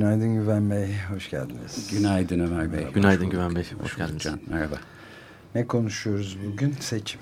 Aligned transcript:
Günaydın 0.00 0.34
Güven 0.34 0.70
Bey, 0.70 0.88
hoş 1.08 1.30
geldiniz. 1.30 1.90
Günaydın 1.92 2.40
Ömer 2.40 2.72
Bey. 2.72 2.86
Günaydın 2.94 3.30
Güven 3.30 3.54
Bey, 3.54 3.64
hoş 3.82 3.96
geldiniz. 3.96 4.22
Can, 4.22 4.40
merhaba. 4.50 4.74
Ne 5.54 5.66
konuşuyoruz 5.66 6.38
bugün? 6.46 6.72
Seçim. 6.80 7.20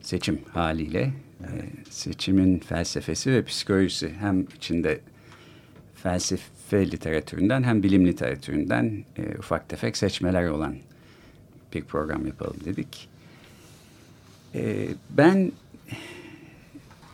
Seçim 0.00 0.40
haliyle. 0.52 1.12
Evet. 1.52 1.64
seçimin 1.90 2.58
felsefesi 2.58 3.32
ve 3.32 3.44
psikolojisi 3.44 4.12
hem 4.20 4.40
içinde 4.40 5.00
felsefe 5.94 6.90
literatüründen 6.90 7.62
hem 7.62 7.82
bilim 7.82 8.06
literatüründen 8.06 9.04
e, 9.16 9.38
ufak 9.38 9.68
tefek 9.68 9.96
seçmeler 9.96 10.48
olan 10.48 10.76
bir 11.74 11.84
program 11.84 12.26
yapalım 12.26 12.56
dedik. 12.64 13.08
E, 14.54 14.88
ben 15.10 15.52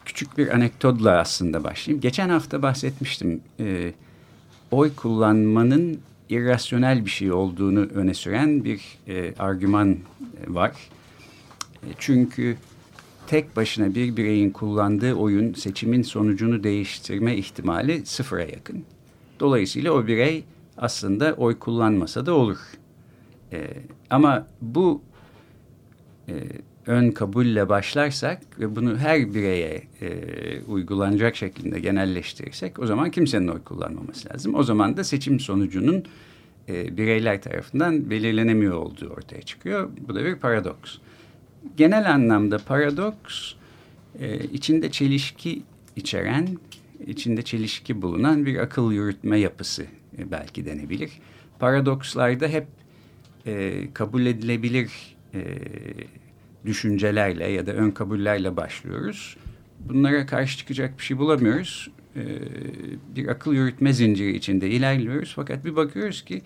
küçük 0.05 0.39
bir 0.39 0.55
anekdotla 0.55 1.19
aslında 1.19 1.65
başlayayım. 1.65 2.01
Geçen 2.01 2.29
hafta 2.29 2.63
bahsetmiştim. 2.63 3.41
E, 3.61 3.93
oy 4.71 4.95
kullanmanın 4.95 6.01
irrasyonel 6.29 7.05
bir 7.05 7.11
şey 7.11 7.33
olduğunu 7.33 7.81
öne 7.81 8.15
süren 8.15 8.65
bir 8.65 8.81
e, 9.09 9.35
argüman 9.39 9.97
var. 10.47 10.73
E, 11.83 11.89
çünkü 11.99 12.57
tek 13.27 13.57
başına 13.57 13.95
bir 13.95 14.17
bireyin 14.17 14.51
kullandığı 14.51 15.15
oyun 15.15 15.55
seçimin 15.55 16.03
sonucunu 16.03 16.65
değiştirme 16.65 17.37
ihtimali 17.37 18.07
sıfıra 18.07 18.43
yakın. 18.43 18.85
Dolayısıyla 19.41 19.93
o 19.93 20.07
birey 20.07 20.45
aslında 20.79 21.35
oy 21.35 21.59
kullanmasa 21.59 22.27
da 22.27 22.35
olur. 22.35 22.59
E, 23.53 23.69
ama 24.11 24.47
bu 24.61 25.03
e, 26.29 26.35
ön 26.87 27.11
kabulle 27.11 27.69
başlarsak 27.69 28.61
ve 28.61 28.77
bunu 28.77 28.99
her 28.99 29.35
bireye 29.35 29.83
e, 30.01 30.11
uygulanacak 30.69 31.37
şekilde 31.37 31.81
genelleştirirsek 31.81 32.79
o 32.79 32.87
zaman 32.87 33.11
kimsenin 33.11 33.49
oy 33.49 33.63
kullanmaması 33.63 34.29
lazım. 34.29 34.55
O 34.55 34.63
zaman 34.63 34.97
da 34.97 35.05
seçim 35.05 35.41
sonucunun 35.41 36.05
e, 36.69 36.97
bireyler 36.97 37.43
tarafından 37.43 38.11
belirlenemiyor 38.11 38.75
olduğu 38.75 39.09
ortaya 39.09 39.43
çıkıyor. 39.43 39.91
Bu 40.09 40.15
da 40.15 40.25
bir 40.25 40.37
paradoks. 40.37 40.97
Genel 41.77 42.15
anlamda 42.15 42.59
paradoks 42.59 43.53
e, 44.21 44.39
içinde 44.39 44.91
çelişki 44.91 45.63
içeren, 45.97 46.49
içinde 47.07 47.43
çelişki 47.43 48.03
bulunan 48.03 48.47
bir 48.47 48.59
akıl 48.59 48.93
yürütme 48.93 49.39
yapısı 49.39 49.83
e, 50.19 50.31
belki 50.31 50.67
denebilir. 50.67 51.11
Paradokslarda 51.59 52.49
hep 52.49 52.67
e, 53.47 53.85
kabul 53.95 54.27
edilebilir 54.27 55.17
e, 55.35 55.41
düşüncelerle 56.65 57.49
ya 57.49 57.67
da 57.67 57.73
ön 57.73 57.91
kabullerle 57.91 58.57
başlıyoruz. 58.57 59.37
Bunlara 59.81 60.27
karşı 60.27 60.59
çıkacak 60.59 60.99
bir 60.99 61.05
şey 61.05 61.19
bulamıyoruz. 61.19 61.91
Ee, 62.17 62.21
bir 63.17 63.29
akıl 63.29 63.55
yürütme 63.55 63.93
zinciri 63.93 64.37
içinde 64.37 64.71
ilerliyoruz. 64.71 65.33
Fakat 65.37 65.65
bir 65.65 65.77
bakıyoruz 65.77 66.25
ki 66.25 66.43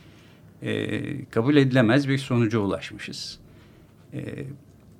e, 0.62 1.24
kabul 1.24 1.56
edilemez 1.56 2.08
bir 2.08 2.18
sonuca 2.18 2.58
ulaşmışız. 2.58 3.38
E, 4.14 4.20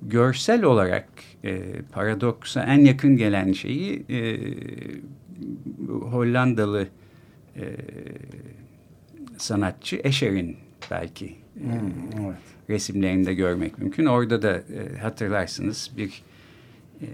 görsel 0.01 0.63
olarak 0.63 1.07
e, 1.43 1.61
paradoksa 1.91 2.63
en 2.63 2.85
yakın 2.85 3.17
gelen 3.17 3.51
şeyi 3.51 4.05
e, 4.09 4.39
Hollandalı 5.87 6.87
e, 7.55 7.63
sanatçı 9.37 9.95
Escher'in 9.95 10.57
belki 10.91 11.35
hmm, 11.53 12.25
evet 12.25 12.54
resimlerinde 12.69 13.33
görmek 13.33 13.77
mümkün. 13.77 14.05
Orada 14.05 14.41
da 14.41 14.53
e, 14.57 14.97
hatırlarsınız 14.97 15.91
bir 15.97 16.23
e, 17.01 17.07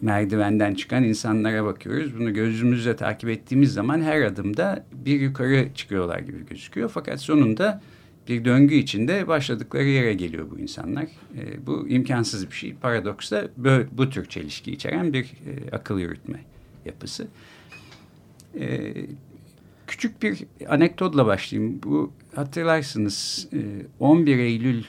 merdivenden 0.00 0.74
çıkan 0.74 1.04
insanlara 1.04 1.64
bakıyoruz. 1.64 2.18
Bunu 2.18 2.34
gözümüzle 2.34 2.96
takip 2.96 3.30
ettiğimiz 3.30 3.72
zaman 3.72 4.02
her 4.02 4.22
adımda 4.22 4.86
bir 4.92 5.20
yukarı 5.20 5.68
çıkıyorlar 5.74 6.18
gibi 6.18 6.46
gözüküyor. 6.46 6.88
Fakat 6.88 7.20
sonunda 7.20 7.82
bir 8.28 8.44
döngü 8.44 8.74
içinde 8.74 9.28
başladıkları 9.28 9.84
yere 9.84 10.14
geliyor 10.14 10.50
bu 10.50 10.58
insanlar. 10.58 11.04
E, 11.04 11.66
bu 11.66 11.88
imkansız 11.88 12.50
bir 12.50 12.54
şey. 12.54 12.74
Paradoks 12.74 13.30
da 13.30 13.48
bu, 13.56 13.70
bu 13.92 14.10
tür 14.10 14.26
çelişki 14.26 14.72
içeren 14.72 15.12
bir 15.12 15.24
e, 15.24 15.70
akıl 15.76 15.98
yürütme 15.98 16.40
yapısı. 16.84 17.26
E, 18.60 18.94
küçük 19.86 20.22
bir 20.22 20.38
anekdotla 20.68 21.26
başlayayım. 21.26 21.80
Bu 21.82 22.12
hatırlarsınız 22.34 23.48
11 24.00 24.38
e, 24.38 24.42
Eylül 24.42 24.80
e, 24.80 24.84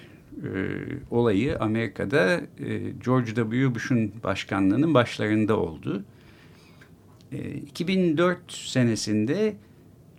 olayı 1.11 1.59
Amerika'da 1.59 2.41
e, 2.59 2.79
George 3.05 3.35
W. 3.35 3.75
Bush'un 3.75 4.11
başkanlığının 4.23 4.93
başlarında 4.93 5.59
oldu. 5.59 6.03
2004 7.67 8.37
senesinde 8.51 9.55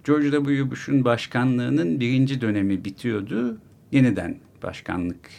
George 0.05 0.31
W. 0.31 0.71
Bush'un 0.71 1.05
başkanlığının 1.05 2.01
birinci 2.01 2.41
dönemi 2.41 2.85
bitiyordu. 2.85 3.59
Yeniden 3.93 4.37
başkanlık 4.63 5.31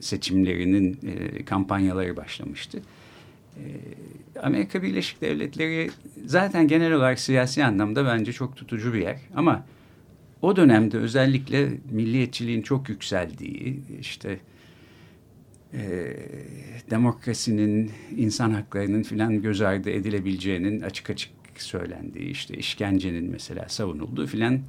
seçimlerinin 0.00 0.98
kampanyaları 1.46 2.16
başlamıştı. 2.16 2.82
Amerika 4.42 4.82
Birleşik 4.82 5.20
Devletleri 5.20 5.90
zaten 6.26 6.68
genel 6.68 6.92
olarak 6.92 7.20
siyasi 7.20 7.64
anlamda 7.64 8.06
bence 8.06 8.32
çok 8.32 8.56
tutucu 8.56 8.94
bir 8.94 9.00
yer. 9.00 9.18
Ama 9.34 9.64
o 10.42 10.56
dönemde 10.56 10.98
özellikle 10.98 11.68
milliyetçiliğin 11.90 12.62
çok 12.62 12.88
yükseldiği, 12.88 13.80
işte 14.00 14.38
e, 15.74 16.16
demokrasinin, 16.90 17.90
insan 18.16 18.50
haklarının 18.50 19.02
filan 19.02 19.42
göz 19.42 19.60
ardı 19.60 19.90
edilebileceğinin 19.90 20.80
açık 20.80 21.10
açık 21.10 21.30
söylendiği, 21.56 22.30
işte 22.30 22.54
işkencenin 22.54 23.30
mesela 23.30 23.68
savunulduğu 23.68 24.26
filan 24.26 24.60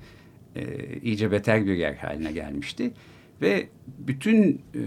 e, 0.56 0.64
iyice 1.04 1.32
beter 1.32 1.66
bir 1.66 1.76
yer 1.76 1.94
haline 1.94 2.32
gelmişti. 2.32 2.92
Ve 3.42 3.68
bütün 4.00 4.62
e, 4.74 4.80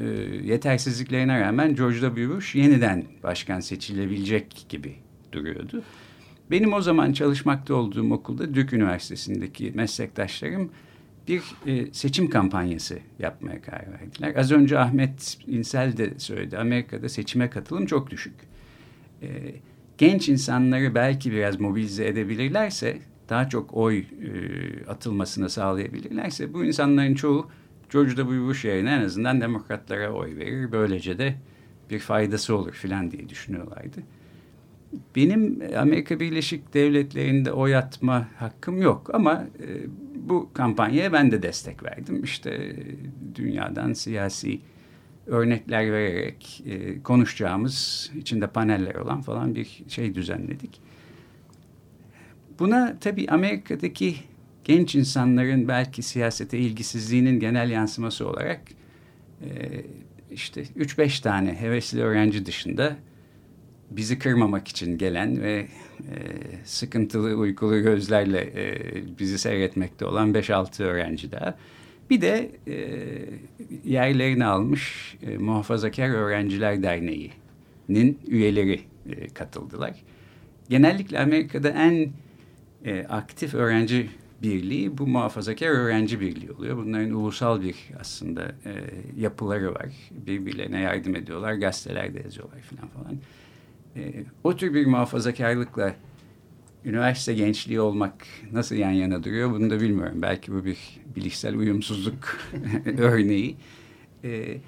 yetersizliklerine 0.44 1.40
rağmen 1.40 1.74
George 1.74 2.00
W. 2.00 2.28
Bush 2.28 2.54
yeniden 2.54 3.04
başkan 3.22 3.60
seçilebilecek 3.60 4.66
gibi 4.68 4.94
duruyordu. 5.32 5.82
Benim 6.50 6.72
o 6.72 6.80
zaman 6.80 7.12
çalışmakta 7.12 7.74
olduğum 7.74 8.12
okulda 8.12 8.54
Duke 8.54 8.76
Üniversitesi'ndeki 8.76 9.72
meslektaşlarım 9.74 10.70
bir 11.28 11.42
e, 11.66 11.92
seçim 11.92 12.30
kampanyası 12.30 12.98
yapmaya 13.18 13.62
karar 13.62 13.92
verdiler. 13.92 14.34
Az 14.36 14.52
önce 14.52 14.78
Ahmet 14.78 15.38
İnsel 15.46 15.96
de 15.96 16.18
söyledi. 16.18 16.58
Amerika'da 16.58 17.08
seçime 17.08 17.50
katılım 17.50 17.86
çok 17.86 18.10
düşük. 18.10 18.34
E, 19.22 19.28
genç 19.98 20.28
insanları 20.28 20.94
belki 20.94 21.32
biraz 21.32 21.60
mobilize 21.60 22.06
edebilirlerse, 22.06 22.98
daha 23.28 23.48
çok 23.48 23.74
oy 23.74 23.98
e, 23.98 24.04
atılmasını 24.88 25.50
sağlayabilirlerse 25.50 26.54
bu 26.54 26.64
insanların 26.64 27.14
çoğu 27.14 27.50
George 27.92 28.10
W. 28.10 28.40
Bush 28.40 28.64
yerine 28.64 28.90
en 28.90 29.00
azından 29.00 29.40
demokratlara 29.40 30.12
oy 30.12 30.36
verir. 30.36 30.72
Böylece 30.72 31.18
de 31.18 31.34
bir 31.90 31.98
faydası 31.98 32.56
olur 32.56 32.72
filan 32.72 33.10
diye 33.10 33.28
düşünüyorlardı. 33.28 34.02
Benim 35.16 35.62
Amerika 35.78 36.20
Birleşik 36.20 36.74
Devletleri'nde 36.74 37.52
oy 37.52 37.76
atma 37.76 38.28
hakkım 38.36 38.82
yok 38.82 39.10
ama 39.14 39.46
e, 39.60 39.66
bu 40.28 40.50
kampanyaya 40.54 41.12
ben 41.12 41.30
de 41.30 41.42
destek 41.42 41.82
verdim. 41.82 42.24
İşte 42.24 42.50
e, 42.50 42.74
dünyadan 43.34 43.92
siyasi 43.92 44.60
örnekler 45.26 45.92
vererek 45.92 46.62
e, 46.66 47.02
konuşacağımız 47.02 48.10
içinde 48.16 48.46
paneller 48.46 48.94
olan 48.94 49.22
falan 49.22 49.54
bir 49.54 49.82
şey 49.88 50.14
düzenledik. 50.14 50.80
Buna 52.58 52.96
tabii 53.00 53.26
Amerika'daki 53.28 54.16
genç 54.64 54.94
insanların 54.94 55.68
belki 55.68 56.02
siyasete 56.02 56.58
ilgisizliğinin 56.58 57.40
genel 57.40 57.70
yansıması 57.70 58.28
olarak 58.28 58.60
e, 59.44 59.48
işte 60.30 60.62
3-5 60.62 61.22
tane 61.22 61.60
hevesli 61.60 62.02
öğrenci 62.02 62.46
dışında 62.46 62.96
bizi 63.90 64.18
kırmamak 64.18 64.68
için 64.68 64.98
gelen 64.98 65.42
ve 65.42 65.66
e, 66.00 66.16
sıkıntılı 66.64 67.34
uykulu 67.34 67.82
gözlerle 67.82 68.40
e, 68.40 68.78
bizi 69.18 69.38
seyretmekte 69.38 70.04
olan 70.04 70.32
5-6 70.32 70.84
öğrenci 70.84 71.32
daha. 71.32 71.58
Bir 72.10 72.20
de 72.20 72.50
e, 72.66 72.76
yerlerini 73.84 74.44
almış 74.44 75.16
e, 75.22 75.38
Muhafazakar 75.38 76.08
Öğrenciler 76.08 76.82
Derneği'nin 76.82 78.18
üyeleri 78.26 78.80
e, 79.10 79.28
katıldılar. 79.28 79.94
Genellikle 80.68 81.18
Amerika'da 81.18 81.68
en 81.68 82.10
e, 82.84 83.04
aktif 83.08 83.54
öğrenci 83.54 84.08
birliği 84.42 84.98
bu 84.98 85.06
muhafazakar 85.06 85.68
öğrenci 85.68 86.20
birliği 86.20 86.52
oluyor. 86.52 86.76
Bunların 86.76 87.10
ulusal 87.10 87.62
bir 87.62 87.76
aslında 88.00 88.42
e, 88.42 88.72
yapıları 89.16 89.74
var. 89.74 89.88
Birbirlerine 90.10 90.80
yardım 90.80 91.16
ediyorlar, 91.16 91.54
gazetelerde 91.54 92.22
yazıyorlar 92.22 92.60
falan 92.60 92.88
falan. 92.88 93.18
E, 93.96 94.24
o 94.44 94.56
tür 94.56 94.74
bir 94.74 94.86
muhafazakarlıkla 94.86 95.94
üniversite 96.84 97.34
gençliği 97.34 97.80
olmak 97.80 98.14
nasıl 98.52 98.76
yan 98.76 98.90
yana 98.90 99.24
duruyor 99.24 99.50
bunu 99.50 99.70
da 99.70 99.80
bilmiyorum. 99.80 100.22
Belki 100.22 100.52
bu 100.52 100.64
bir 100.64 100.78
bilişsel 101.16 101.56
uyumsuzluk 101.56 102.38
örneği. 102.98 103.56
E, 104.24 104.58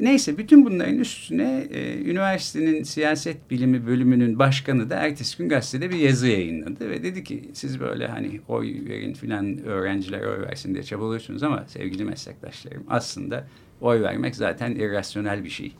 neyse 0.00 0.38
bütün 0.38 0.64
bunların 0.64 0.98
üstüne 0.98 1.66
e, 1.70 2.00
üniversitenin 2.02 2.82
siyaset 2.82 3.50
bilimi 3.50 3.86
bölümünün 3.86 4.38
başkanı 4.38 4.90
da 4.90 4.96
ertesi 4.96 5.38
gün 5.38 5.48
gazetede 5.48 5.90
bir 5.90 5.96
yazı 5.96 6.28
yayınladı 6.28 6.90
ve 6.90 7.02
dedi 7.02 7.24
ki 7.24 7.50
siz 7.52 7.80
böyle 7.80 8.06
hani 8.06 8.40
oy 8.48 8.74
verin 8.88 9.14
filan 9.14 9.64
öğrenciler 9.64 10.20
oy 10.20 10.42
versin 10.42 10.74
diye 10.74 10.82
çabalıyorsunuz 10.82 11.42
ama 11.42 11.64
sevgili 11.68 12.04
meslektaşlarım 12.04 12.84
aslında 12.88 13.46
oy 13.80 14.02
vermek 14.02 14.36
zaten 14.36 14.74
irrasyonel 14.74 15.44
bir 15.44 15.50
şey. 15.50 15.72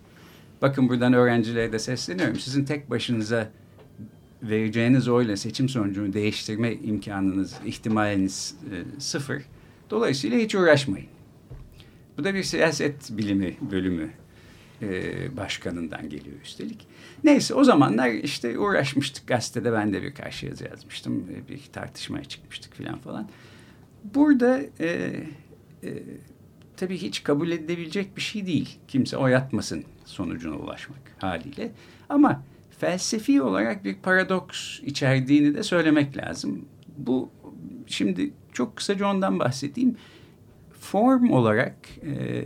Bakın 0.63 0.89
buradan 0.89 1.13
öğrencilere 1.13 1.73
de 1.73 1.79
sesleniyorum. 1.79 2.37
Sizin 2.37 2.65
tek 2.65 2.91
başınıza 2.91 3.51
vereceğiniz 4.43 5.09
oyla 5.09 5.37
seçim 5.37 5.69
sonucunu 5.69 6.13
değiştirme 6.13 6.73
imkanınız, 6.73 7.55
ihtimaliniz 7.65 8.55
e, 8.73 9.01
sıfır. 9.01 9.43
Dolayısıyla 9.91 10.39
hiç 10.39 10.55
uğraşmayın. 10.55 11.09
Bu 12.19 12.25
da 12.25 12.35
bir 12.35 12.43
siyaset 12.43 13.11
bilimi 13.11 13.57
bölümü 13.71 14.11
e, 14.83 15.13
başkanından 15.37 16.09
geliyor 16.09 16.37
üstelik. 16.45 16.87
Neyse 17.25 17.55
o 17.55 17.65
zamanlar 17.65 18.11
işte 18.11 18.59
uğraşmıştık 18.59 19.27
gazetede 19.27 19.73
ben 19.73 19.93
de 19.93 20.03
birkaç 20.03 20.43
yazı 20.43 20.65
yazmıştım. 20.65 21.27
E, 21.35 21.49
bir 21.49 21.61
tartışmaya 21.73 22.25
çıkmıştık 22.25 22.75
falan 22.75 22.99
falan. 22.99 23.29
Burada 24.15 24.61
e, 24.81 24.87
e, 25.85 26.03
tabii 26.81 26.97
hiç 26.97 27.23
kabul 27.23 27.51
edilebilecek 27.51 28.17
bir 28.17 28.23
şey 28.23 28.47
değil. 28.47 28.79
Kimse 28.89 29.17
oy 29.17 29.37
atmasın 29.37 29.85
sonucuna 30.05 30.57
ulaşmak 30.57 31.01
haliyle. 31.19 31.73
Ama 32.09 32.43
felsefi 32.79 33.43
olarak 33.43 33.85
bir 33.85 33.95
paradoks 33.95 34.81
içerdiğini 34.81 35.55
de 35.55 35.63
söylemek 35.63 36.17
lazım. 36.17 36.65
Bu 36.99 37.31
şimdi 37.87 38.33
çok 38.53 38.77
kısaca 38.77 39.07
ondan 39.07 39.39
bahsedeyim 39.39 39.97
form 40.81 41.31
olarak 41.31 41.77
e, 42.03 42.45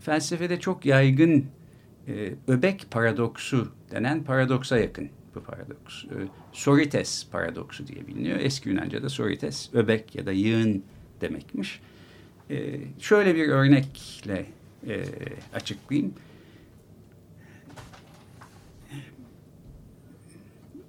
felsefede 0.00 0.60
çok 0.60 0.86
yaygın 0.86 1.46
e, 2.08 2.34
öbek 2.48 2.86
paradoksu 2.90 3.72
denen 3.90 4.24
paradoksa 4.24 4.78
yakın 4.78 5.08
bu 5.34 5.42
paradoks. 5.42 6.04
E, 6.04 6.16
sorites 6.52 7.26
paradoksu 7.30 7.86
diye 7.86 8.06
biliniyor. 8.06 8.38
Eski 8.40 8.68
Yunanca'da 8.68 9.08
sorites 9.08 9.70
öbek 9.74 10.14
ya 10.14 10.26
da 10.26 10.32
yığın 10.32 10.82
demekmiş. 11.20 11.80
Şöyle 12.98 13.34
bir 13.34 13.48
örnekle 13.48 14.46
e, 14.88 15.04
açıklayayım. 15.54 16.14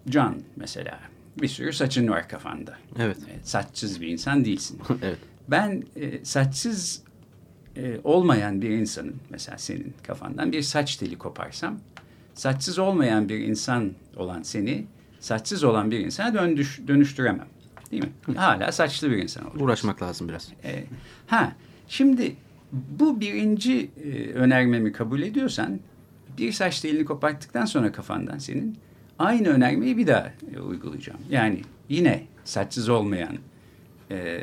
Can 0.09 0.41
mesela 0.55 0.99
bir 1.41 1.47
sürü 1.47 1.73
saçın 1.73 2.07
var 2.07 2.29
kafanda. 2.29 2.77
Evet. 2.99 3.17
E, 3.17 3.43
saçsız 3.43 4.01
bir 4.01 4.07
insan 4.07 4.45
değilsin. 4.45 4.81
evet. 5.01 5.19
Ben 5.47 5.83
e, 5.95 6.25
saçsız 6.25 7.03
e, 7.75 7.99
olmayan 8.03 8.61
bir 8.61 8.69
insanın 8.69 9.15
mesela 9.29 9.57
senin 9.57 9.93
kafandan 10.03 10.51
bir 10.51 10.61
saç 10.61 10.95
teli 10.95 11.17
koparsam 11.17 11.79
saçsız 12.33 12.79
olmayan 12.79 13.29
bir 13.29 13.39
insan 13.39 13.91
olan 14.15 14.41
seni 14.41 14.85
saçsız 15.19 15.63
olan 15.63 15.91
bir 15.91 15.99
insana 15.99 16.33
döndüş, 16.33 16.81
dönüştüremem. 16.87 17.47
Değil 17.91 18.03
mi? 18.03 18.35
Hala 18.35 18.71
saçlı 18.71 19.11
bir 19.11 19.17
insan 19.17 19.43
olacaksın. 19.43 19.65
Uğraşmak 19.65 20.01
lazım 20.01 20.29
biraz. 20.29 20.51
E, 20.63 20.83
ha, 21.27 21.51
şimdi 21.87 22.35
bu 22.71 23.19
birinci 23.19 23.91
e, 24.03 24.31
önermemi 24.33 24.91
kabul 24.91 25.21
ediyorsan 25.21 25.79
bir 26.37 26.51
saç 26.51 26.79
telini 26.79 27.05
koparttıktan 27.05 27.65
sonra 27.65 27.91
kafandan 27.91 28.37
senin 28.37 28.77
aynı 29.19 29.47
önermeyi 29.47 29.97
bir 29.97 30.07
daha 30.07 30.33
e, 30.55 30.59
uygulayacağım. 30.59 31.19
Yani 31.29 31.61
yine 31.89 32.23
saçsız 32.43 32.89
olmayan 32.89 33.37
e, 34.11 34.39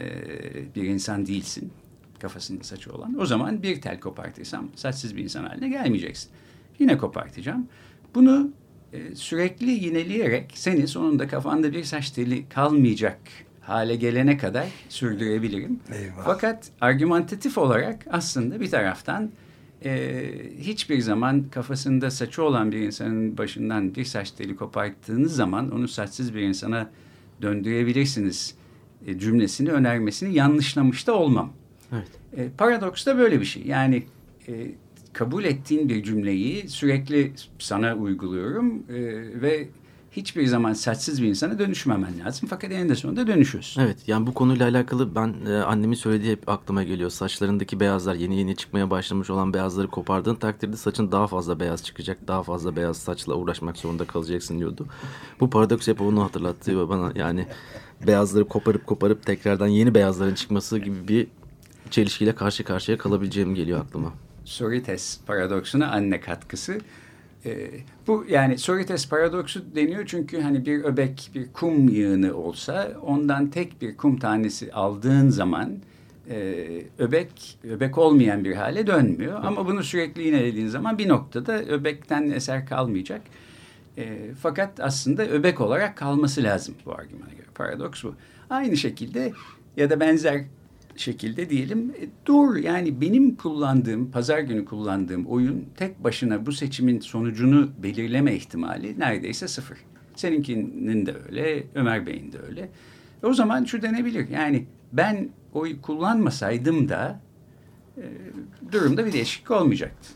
bir 0.76 0.82
insan 0.82 1.26
değilsin. 1.26 1.72
Kafasının 2.20 2.62
saçı 2.62 2.92
olan. 2.92 3.20
O 3.20 3.26
zaman 3.26 3.62
bir 3.62 3.80
tel 3.80 4.00
kopartırsam 4.00 4.68
saçsız 4.76 5.16
bir 5.16 5.22
insan 5.22 5.44
haline 5.44 5.68
gelmeyeceksin. 5.68 6.30
Yine 6.78 6.98
kopartacağım. 6.98 7.68
Bunu 8.14 8.50
e, 8.96 9.14
sürekli 9.14 9.70
yineleyerek 9.70 10.52
seni 10.54 10.88
sonunda 10.88 11.28
kafanda 11.28 11.72
bir 11.72 11.84
saç 11.84 12.10
teli 12.10 12.48
kalmayacak 12.48 13.18
hale 13.66 13.96
gelene 13.96 14.38
kadar 14.38 14.66
sürdürebilirim. 14.88 15.80
Eyvah. 15.92 16.24
Fakat 16.24 16.70
argümantatif 16.80 17.58
olarak 17.58 18.06
aslında 18.10 18.60
bir 18.60 18.70
taraftan 18.70 19.30
e, 19.84 20.22
hiçbir 20.60 21.00
zaman 21.00 21.44
kafasında 21.50 22.10
saçı 22.10 22.42
olan 22.42 22.72
bir 22.72 22.78
insanın 22.78 23.38
başından 23.38 23.94
bir 23.94 24.04
saç 24.04 24.30
teli 24.30 24.56
koparttığınız 24.56 25.36
zaman 25.36 25.70
onu 25.70 25.88
saçsız 25.88 26.34
bir 26.34 26.40
insana 26.40 26.90
döndürebilirsiniz 27.42 28.54
e, 29.06 29.18
cümlesini 29.18 29.70
önermesini 29.70 30.34
yanlışlamış 30.34 31.06
da 31.06 31.14
olmam. 31.14 31.52
Evet. 31.92 32.08
E, 32.36 32.48
paradoks 32.58 33.06
da 33.06 33.18
böyle 33.18 33.40
bir 33.40 33.44
şey. 33.44 33.62
Yani 33.66 34.02
e, 34.48 34.52
kabul 35.16 35.44
ettiğin 35.44 35.88
bir 35.88 36.02
cümleyi 36.02 36.68
sürekli 36.68 37.32
sana 37.58 37.94
uyguluyorum 37.94 38.82
e, 38.88 38.94
ve 39.42 39.68
hiçbir 40.12 40.46
zaman 40.46 40.72
saçsız 40.72 41.22
bir 41.22 41.28
insana 41.28 41.58
dönüşmemen 41.58 42.18
lazım. 42.24 42.48
Fakat 42.48 42.72
eninde 42.72 42.94
sonunda 42.94 43.26
dönüşüyorsun. 43.26 43.82
Evet 43.82 43.96
yani 44.06 44.26
bu 44.26 44.34
konuyla 44.34 44.68
alakalı 44.68 45.14
ben 45.14 45.34
e, 45.46 45.52
annemin 45.52 45.94
söylediği 45.94 46.32
hep 46.32 46.48
aklıma 46.48 46.82
geliyor. 46.82 47.10
Saçlarındaki 47.10 47.80
beyazlar 47.80 48.14
yeni 48.14 48.38
yeni 48.38 48.56
çıkmaya 48.56 48.90
başlamış 48.90 49.30
olan 49.30 49.54
beyazları 49.54 49.88
kopardığın 49.88 50.34
takdirde 50.34 50.76
saçın 50.76 51.12
daha 51.12 51.26
fazla 51.26 51.60
beyaz 51.60 51.84
çıkacak. 51.84 52.28
Daha 52.28 52.42
fazla 52.42 52.76
beyaz 52.76 52.96
saçla 52.96 53.34
uğraşmak 53.34 53.76
zorunda 53.76 54.04
kalacaksın 54.04 54.58
diyordu. 54.58 54.86
Bu 55.40 55.50
paradoks 55.50 55.88
hep 55.88 56.00
onu 56.00 56.22
hatırlattı 56.24 56.88
bana 56.88 57.12
yani 57.14 57.46
beyazları 58.06 58.48
koparıp 58.48 58.86
koparıp 58.86 59.26
tekrardan 59.26 59.66
yeni 59.66 59.94
beyazların 59.94 60.34
çıkması 60.34 60.78
gibi 60.78 61.08
bir 61.08 61.26
çelişkiyle 61.90 62.34
karşı 62.34 62.64
karşıya 62.64 62.98
kalabileceğim 62.98 63.54
geliyor 63.54 63.80
aklıma. 63.80 64.12
Sorites 64.46 65.20
paradoksuna 65.26 65.90
anne 65.90 66.20
katkısı. 66.20 66.78
Ee, 67.46 67.70
bu 68.06 68.24
yani 68.28 68.58
Sorites 68.58 69.08
paradoksu 69.08 69.74
deniyor 69.74 70.06
çünkü 70.06 70.40
hani 70.40 70.66
bir 70.66 70.84
öbek 70.84 71.30
bir 71.34 71.52
kum 71.52 71.88
yığını 71.88 72.34
olsa 72.34 72.92
ondan 73.02 73.50
tek 73.50 73.82
bir 73.82 73.96
kum 73.96 74.18
tanesi 74.18 74.72
aldığın 74.72 75.28
zaman 75.28 75.72
e, 76.30 76.66
öbek 76.98 77.58
öbek 77.64 77.98
olmayan 77.98 78.44
bir 78.44 78.54
hale 78.54 78.86
dönmüyor. 78.86 79.44
Ama 79.44 79.66
bunu 79.66 79.82
sürekli 79.82 80.22
yinelediğin 80.22 80.68
zaman 80.68 80.98
bir 80.98 81.08
noktada 81.08 81.64
öbekten 81.64 82.30
eser 82.30 82.66
kalmayacak. 82.66 83.22
E, 83.98 84.18
fakat 84.42 84.80
aslında 84.80 85.28
öbek 85.28 85.60
olarak 85.60 85.96
kalması 85.96 86.42
lazım 86.42 86.74
bu 86.86 86.92
argümana 86.92 87.32
göre. 87.32 87.46
Paradoks 87.54 88.04
bu. 88.04 88.14
Aynı 88.50 88.76
şekilde 88.76 89.32
ya 89.76 89.90
da 89.90 90.00
benzer 90.00 90.44
şekilde 91.00 91.50
diyelim 91.50 91.90
e, 91.90 92.08
doğru 92.26 92.58
yani 92.58 93.00
benim 93.00 93.36
kullandığım 93.36 94.10
pazar 94.10 94.38
günü 94.38 94.64
kullandığım 94.64 95.26
oyun 95.26 95.64
tek 95.76 96.04
başına 96.04 96.46
bu 96.46 96.52
seçimin 96.52 97.00
sonucunu 97.00 97.70
belirleme 97.82 98.34
ihtimali 98.34 98.98
neredeyse 98.98 99.48
sıfır. 99.48 99.78
Seninkinin 100.16 101.06
de 101.06 101.14
öyle 101.28 101.66
Ömer 101.74 102.06
Bey'in 102.06 102.32
de 102.32 102.38
öyle. 102.38 102.68
O 103.22 103.34
zaman 103.34 103.64
şu 103.64 103.82
denebilir 103.82 104.28
yani 104.28 104.66
ben 104.92 105.28
oy 105.54 105.80
kullanmasaydım 105.80 106.88
da 106.88 107.20
e, 107.96 108.02
durumda 108.72 109.06
bir 109.06 109.12
değişiklik 109.12 109.50
olmayacaktı. 109.50 110.08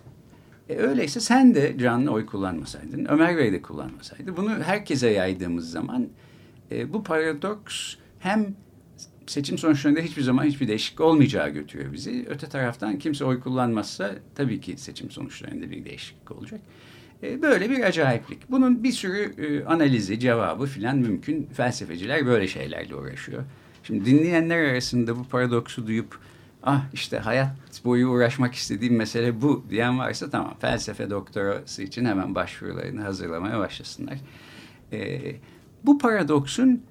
E, 0.68 0.76
öyleyse 0.76 1.20
sen 1.20 1.54
de 1.54 1.78
canlı 1.78 2.10
oy 2.10 2.26
kullanmasaydın, 2.26 3.04
Ömer 3.04 3.37
Bey 3.37 3.52
de 3.52 3.62
kullanmasaydı. 3.62 4.37
Bunu 4.37 4.50
herkese 4.50 5.10
yaydığımız 5.10 5.70
zaman 5.70 6.08
e, 6.70 6.92
bu 6.92 7.02
paradoks 7.02 7.94
hem 8.18 8.54
seçim 9.30 9.58
sonuçlarında 9.58 10.00
hiçbir 10.00 10.22
zaman 10.22 10.44
hiçbir 10.44 10.68
değişiklik 10.68 11.00
olmayacağı 11.00 11.49
götürüyor 11.49 11.92
bizi. 11.92 12.26
Öte 12.28 12.49
taraftan 12.49 12.99
kimse 12.99 13.25
oy 13.25 13.40
kullanmazsa 13.40 14.14
tabii 14.34 14.60
ki 14.60 14.76
seçim 14.76 15.10
sonuçlarında 15.10 15.70
bir 15.70 15.84
değişiklik 15.84 16.30
olacak. 16.30 16.60
E, 17.22 17.42
böyle 17.42 17.70
bir 17.70 17.82
acayiplik. 17.82 18.50
Bunun 18.50 18.84
bir 18.84 18.92
sürü 18.92 19.34
e, 19.38 19.64
analizi, 19.64 20.20
cevabı 20.20 20.66
filan 20.66 20.99
mümkün. 20.99 21.49
Felsefeciler 21.52 22.26
böyle 22.26 22.49
şeylerle 22.49 22.94
uğraşıyor. 22.94 23.42
Şimdi 23.82 24.04
dinleyenler 24.04 24.58
arasında 24.58 25.16
bu 25.16 25.25
paradoksu 25.25 25.87
duyup 25.87 26.18
ah 26.62 26.84
işte 26.92 27.18
hayat 27.18 27.84
boyu 27.84 28.08
uğraşmak 28.08 28.54
istediğim 28.54 28.96
mesele 28.96 29.42
bu 29.42 29.64
diyen 29.70 29.99
varsa 29.99 30.30
tamam 30.30 30.54
felsefe 30.60 31.10
doktorası 31.10 31.82
için 31.82 32.04
hemen 32.04 32.34
başvurularını 32.34 33.02
hazırlamaya 33.02 33.58
başlasınlar. 33.58 34.18
E, 34.92 35.20
bu 35.84 35.99
paradoksun 35.99 36.82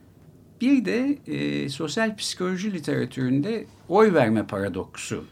bir 0.62 0.86
de 0.86 1.18
e, 1.28 1.70
sosyal 1.70 2.16
psikoloji 2.16 2.74
literatüründe 2.74 3.66
oy 3.90 4.14
verme 4.14 4.48
paradoksu 4.48 5.26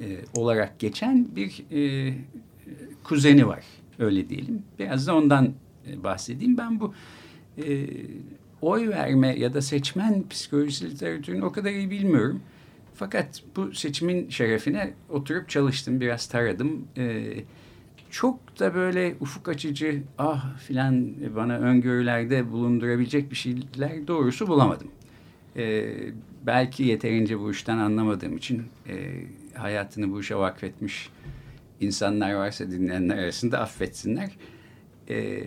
e, 0.00 0.18
olarak 0.34 0.78
geçen 0.78 1.36
bir 1.36 1.64
e, 1.72 2.14
kuzeni 3.04 3.46
var. 3.46 3.64
Öyle 3.98 4.28
diyelim. 4.28 4.62
Biraz 4.78 5.06
da 5.06 5.16
ondan 5.16 5.54
e, 5.90 6.04
bahsedeyim. 6.04 6.58
Ben 6.58 6.80
bu 6.80 6.94
e, 7.58 7.86
oy 8.62 8.88
verme 8.88 9.38
ya 9.38 9.54
da 9.54 9.62
seçmen 9.62 10.28
psikolojisi 10.28 10.90
literatürünü 10.90 11.44
o 11.44 11.52
kadar 11.52 11.70
iyi 11.70 11.90
bilmiyorum. 11.90 12.40
Fakat 12.94 13.42
bu 13.56 13.74
seçimin 13.74 14.28
şerefine 14.28 14.92
oturup 15.08 15.48
çalıştım, 15.48 16.00
biraz 16.00 16.26
taradım. 16.26 16.88
E, 16.96 17.34
çok 18.16 18.60
da 18.60 18.74
böyle 18.74 19.14
ufuk 19.20 19.48
açıcı 19.48 20.02
ah 20.18 20.58
filan 20.58 21.14
bana 21.36 21.58
öngörülerde 21.58 22.50
bulundurabilecek 22.50 23.30
bir 23.30 23.36
şeyler 23.36 24.06
doğrusu 24.08 24.48
bulamadım. 24.48 24.88
E, 25.56 25.92
belki 26.46 26.82
yeterince 26.82 27.40
bu 27.40 27.50
işten 27.50 27.78
anlamadığım 27.78 28.36
için 28.36 28.62
e, 28.88 28.94
hayatını 29.54 30.12
bu 30.12 30.20
işe 30.20 30.36
vakfetmiş 30.36 31.10
insanlar 31.80 32.34
varsa 32.34 32.70
dinleyenler 32.70 33.18
arasında 33.18 33.60
affetsinler. 33.60 34.30
E, 35.08 35.42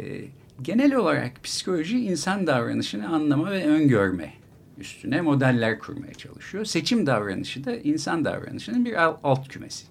genel 0.61 0.95
olarak 0.95 1.43
psikoloji 1.43 1.99
insan 1.99 2.47
davranışını 2.47 3.09
anlama 3.09 3.51
ve 3.51 3.67
öngörme 3.67 4.33
üstüne 4.77 5.21
modeller 5.21 5.79
kurmaya 5.79 6.13
çalışıyor. 6.13 6.65
Seçim 6.65 7.05
davranışı 7.05 7.65
da 7.65 7.75
insan 7.75 8.25
davranışının 8.25 8.85
bir 8.85 8.93
alt 9.23 9.47
kümesi. 9.47 9.85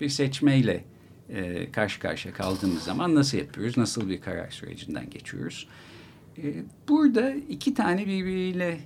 Bir 0.00 0.08
seçmeyle 0.08 0.84
e, 1.28 1.72
karşı 1.72 2.00
karşıya 2.00 2.34
kaldığımız 2.34 2.82
zaman 2.82 3.14
nasıl 3.14 3.38
yapıyoruz, 3.38 3.76
nasıl 3.76 4.08
bir 4.08 4.20
karar 4.20 4.50
sürecinden 4.50 5.10
geçiyoruz. 5.10 5.68
E, 6.38 6.54
burada 6.88 7.34
iki 7.34 7.74
tane 7.74 8.06
birbiriyle 8.06 8.78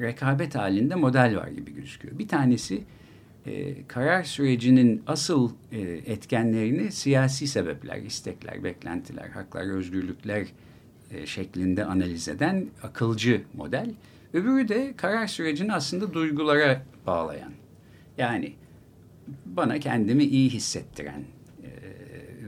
rekabet 0.00 0.54
halinde 0.54 0.94
model 0.94 1.36
var 1.36 1.48
gibi 1.48 1.74
gözüküyor. 1.74 2.18
Bir 2.18 2.28
tanesi 2.28 2.84
e, 3.46 3.86
karar 3.86 4.24
sürecinin 4.24 5.02
asıl 5.06 5.50
e, 5.72 5.80
etkenlerini 5.80 6.92
siyasi 6.92 7.46
sebepler, 7.46 7.96
istekler, 7.96 8.64
beklentiler, 8.64 9.28
haklar, 9.28 9.70
özgürlükler 9.70 10.46
e, 11.10 11.26
şeklinde 11.26 11.84
analiz 11.84 12.28
eden 12.28 12.66
akılcı 12.82 13.42
model. 13.54 13.94
Öbürü 14.32 14.68
de 14.68 14.94
karar 14.96 15.26
sürecini 15.26 15.72
aslında 15.72 16.14
duygulara 16.14 16.82
bağlayan. 17.06 17.52
Yani 18.18 18.52
bana 19.46 19.78
kendimi 19.80 20.24
iyi 20.24 20.50
hissettiren 20.50 21.24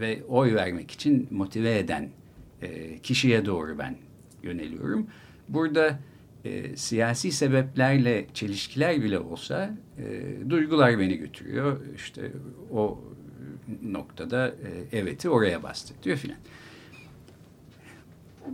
ve 0.00 0.22
oy 0.28 0.54
vermek 0.54 0.90
için 0.90 1.28
motive 1.30 1.78
eden 1.78 2.08
e, 2.62 2.98
kişiye 2.98 3.46
doğru 3.46 3.78
ben 3.78 3.96
yöneliyorum. 4.42 5.06
Burada 5.48 5.98
e, 6.44 6.76
siyasi 6.76 7.32
sebeplerle 7.32 8.26
çelişkiler 8.34 9.02
bile 9.02 9.18
olsa 9.18 9.70
e, 9.98 10.22
duygular 10.50 10.98
beni 10.98 11.16
götürüyor. 11.16 11.80
İşte 11.96 12.32
o 12.72 13.00
noktada 13.82 14.48
e, 14.92 14.98
evet'i 14.98 15.28
oraya 15.28 15.62
bastırıyor 15.62 16.16
filan. 16.16 16.38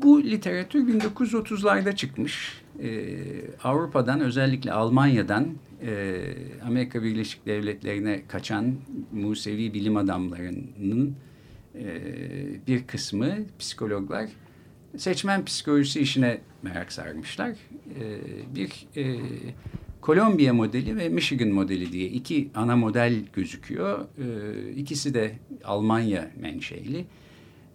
Bu 0.03 0.23
literatür 0.23 0.89
1930'larda 0.89 1.97
çıkmış. 1.97 2.65
Ee, 2.83 3.17
Avrupa'dan 3.65 4.21
özellikle 4.21 4.73
Almanya'dan 4.73 5.49
e, 5.83 6.21
Amerika 6.67 7.03
Birleşik 7.03 7.47
Devletleri'ne 7.47 8.23
kaçan 8.29 8.75
Musevi 9.13 9.75
bilim 9.75 9.97
adamlarının 9.97 11.09
e, 11.09 11.34
bir 12.67 12.87
kısmı 12.87 13.37
psikologlar 13.59 14.29
seçmen 14.97 15.45
psikolojisi 15.45 16.01
işine 16.01 16.41
merak 16.63 16.93
sarmışlar. 16.93 17.51
E, 17.51 18.05
bir 18.55 18.87
e, 18.97 19.17
Kolombiya 20.01 20.55
modeli 20.55 20.97
ve 20.97 21.09
Michigan 21.09 21.49
modeli 21.49 21.93
diye 21.93 22.07
iki 22.07 22.49
ana 22.55 22.77
model 22.77 23.15
gözüküyor. 23.33 24.01
E, 24.01 24.71
ikisi 24.73 25.15
de 25.15 25.33
Almanya 25.65 26.31
menşeli. 26.41 27.05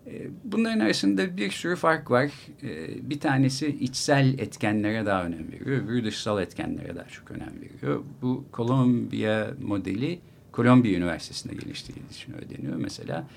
Ee, 0.07 0.27
bunların 0.43 0.79
arasında 0.79 1.37
bir 1.37 1.51
sürü 1.51 1.75
fark 1.75 2.11
var. 2.11 2.31
Ee, 2.63 3.09
bir 3.09 3.19
tanesi 3.19 3.67
içsel 3.67 4.39
etkenlere 4.39 5.05
daha 5.05 5.25
önem 5.25 5.51
veriyor, 5.51 5.83
öbürü 5.83 6.03
dışsal 6.03 6.41
etkenlere 6.41 6.95
daha 6.95 7.07
çok 7.07 7.31
önem 7.31 7.53
veriyor. 7.61 8.03
Bu 8.21 8.45
Kolombiya 8.51 9.51
modeli 9.61 10.19
Kolombiya 10.51 10.97
Üniversitesi'nde 10.97 11.53
geliştirildiği 11.53 12.09
için 12.09 12.33
öyle 12.33 12.57
deniyor. 12.57 12.75
Mesela 12.75 13.27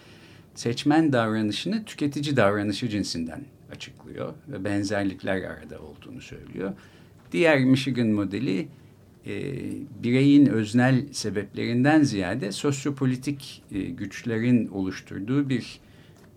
seçmen 0.55 1.13
davranışını 1.13 1.85
tüketici 1.85 2.37
davranışı 2.37 2.89
cinsinden 2.89 3.45
açıklıyor 3.73 4.35
ve 4.49 4.65
benzerlikler 4.65 5.43
arada 5.43 5.79
olduğunu 5.81 6.21
söylüyor. 6.21 6.73
Diğer 7.33 7.65
Michigan 7.65 8.07
modeli 8.09 8.69
e, 9.27 9.55
bireyin 10.03 10.47
öznel 10.47 11.13
sebeplerinden 11.13 12.03
ziyade 12.03 12.53
sosyopolitik 12.53 13.63
e, 13.73 13.81
güçlerin 13.81 14.69
oluşturduğu 14.69 15.49
bir 15.49 15.81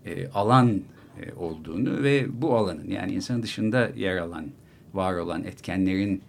e, 0.04 0.28
alan 0.28 0.80
e, 1.20 1.32
olduğunu 1.32 2.02
ve 2.02 2.42
bu 2.42 2.56
alanın 2.56 2.90
yani 2.90 3.12
insan 3.12 3.42
dışında 3.42 3.90
yer 3.96 4.16
alan, 4.16 4.46
var 4.94 5.14
olan 5.14 5.44
etkenlerin 5.44 6.22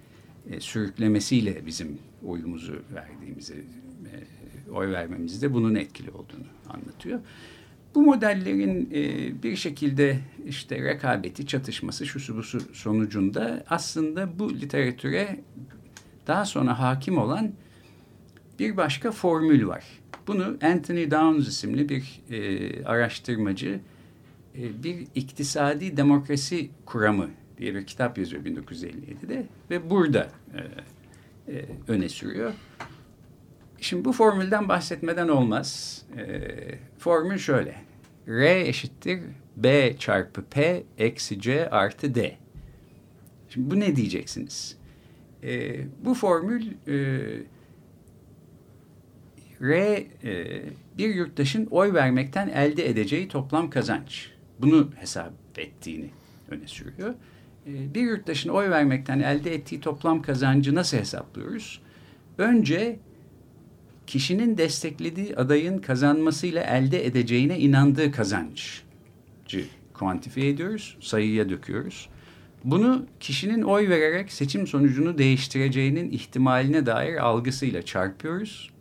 e, 0.49 0.59
sürüklemesiyle 0.59 1.65
bizim 1.65 1.99
oyumuzu 2.25 2.81
verdiğimizi, 2.93 3.53
e, 4.05 4.71
oy 4.71 4.91
vermemizde 4.91 5.53
bunun 5.53 5.75
etkili 5.75 6.11
olduğunu 6.11 6.47
anlatıyor. 6.69 7.19
Bu 7.97 8.01
modellerin 8.01 8.89
e, 8.93 9.43
bir 9.43 9.55
şekilde 9.55 10.19
işte 10.45 10.83
rekabeti, 10.83 11.47
çatışması, 11.47 12.05
şusu 12.05 12.37
busu 12.37 12.59
sonucunda 12.73 13.63
aslında 13.69 14.39
bu 14.39 14.53
literatüre 14.53 15.39
daha 16.27 16.45
sonra 16.45 16.79
hakim 16.79 17.17
olan 17.17 17.51
bir 18.59 18.77
başka 18.77 19.11
formül 19.11 19.67
var. 19.67 19.85
Bunu 20.27 20.57
Anthony 20.63 21.11
Downs 21.11 21.47
isimli 21.47 21.89
bir 21.89 22.21
e, 22.29 22.85
araştırmacı 22.85 23.79
e, 24.57 24.83
bir 24.83 25.07
iktisadi 25.15 25.97
demokrasi 25.97 26.69
kuramı 26.85 27.29
diye 27.57 27.75
bir 27.75 27.85
kitap 27.85 28.17
yazıyor 28.17 28.45
1957'de 28.45 29.45
ve 29.69 29.89
burada 29.89 30.29
e, 30.53 30.59
e, 31.53 31.65
öne 31.87 32.09
sürüyor. 32.09 32.53
Şimdi 33.81 34.05
bu 34.05 34.13
formülden 34.13 34.69
bahsetmeden 34.69 35.27
olmaz. 35.27 36.01
E, 36.17 36.41
formül 36.99 37.37
şöyle. 37.37 37.86
R 38.27 38.67
eşittir 38.67 39.19
B 39.55 39.97
çarpı 39.97 40.45
P 40.45 40.83
eksi 40.97 41.41
C 41.41 41.69
artı 41.69 42.15
D. 42.15 42.37
Şimdi 43.49 43.71
bu 43.71 43.79
ne 43.79 43.95
diyeceksiniz? 43.95 44.77
E, 45.43 45.79
bu 46.05 46.13
formül 46.13 46.65
e, 46.87 46.95
R 49.61 50.05
e, 50.23 50.61
bir 50.97 51.15
yurttaşın 51.15 51.65
oy 51.65 51.93
vermekten 51.93 52.47
elde 52.47 52.89
edeceği 52.89 53.27
toplam 53.27 53.69
kazanç. 53.69 54.31
Bunu 54.59 54.91
hesap 54.95 55.33
ettiğini 55.57 56.09
öne 56.49 56.67
sürüyor. 56.67 57.13
E, 57.67 57.93
bir 57.93 58.01
yurttaşın 58.01 58.49
oy 58.49 58.69
vermekten 58.69 59.19
elde 59.19 59.53
ettiği 59.53 59.81
toplam 59.81 60.21
kazancı 60.21 60.75
nasıl 60.75 60.97
hesaplıyoruz? 60.97 61.81
Önce 62.37 62.99
kişinin 64.07 64.57
desteklediği 64.57 65.35
adayın 65.35 65.77
kazanmasıyla 65.77 66.63
elde 66.63 67.05
edeceğine 67.05 67.59
inandığı 67.59 68.11
kazancı 68.11 69.65
kuantifiye 69.93 70.49
ediyoruz, 70.49 70.97
sayıya 71.01 71.49
döküyoruz. 71.49 72.09
Bunu 72.63 73.05
kişinin 73.19 73.61
oy 73.61 73.89
vererek 73.89 74.31
seçim 74.31 74.67
sonucunu 74.67 75.17
değiştireceğinin 75.17 76.11
ihtimaline 76.11 76.85
dair 76.85 77.17
algısıyla 77.25 77.81
çarpıyoruz 77.81 78.71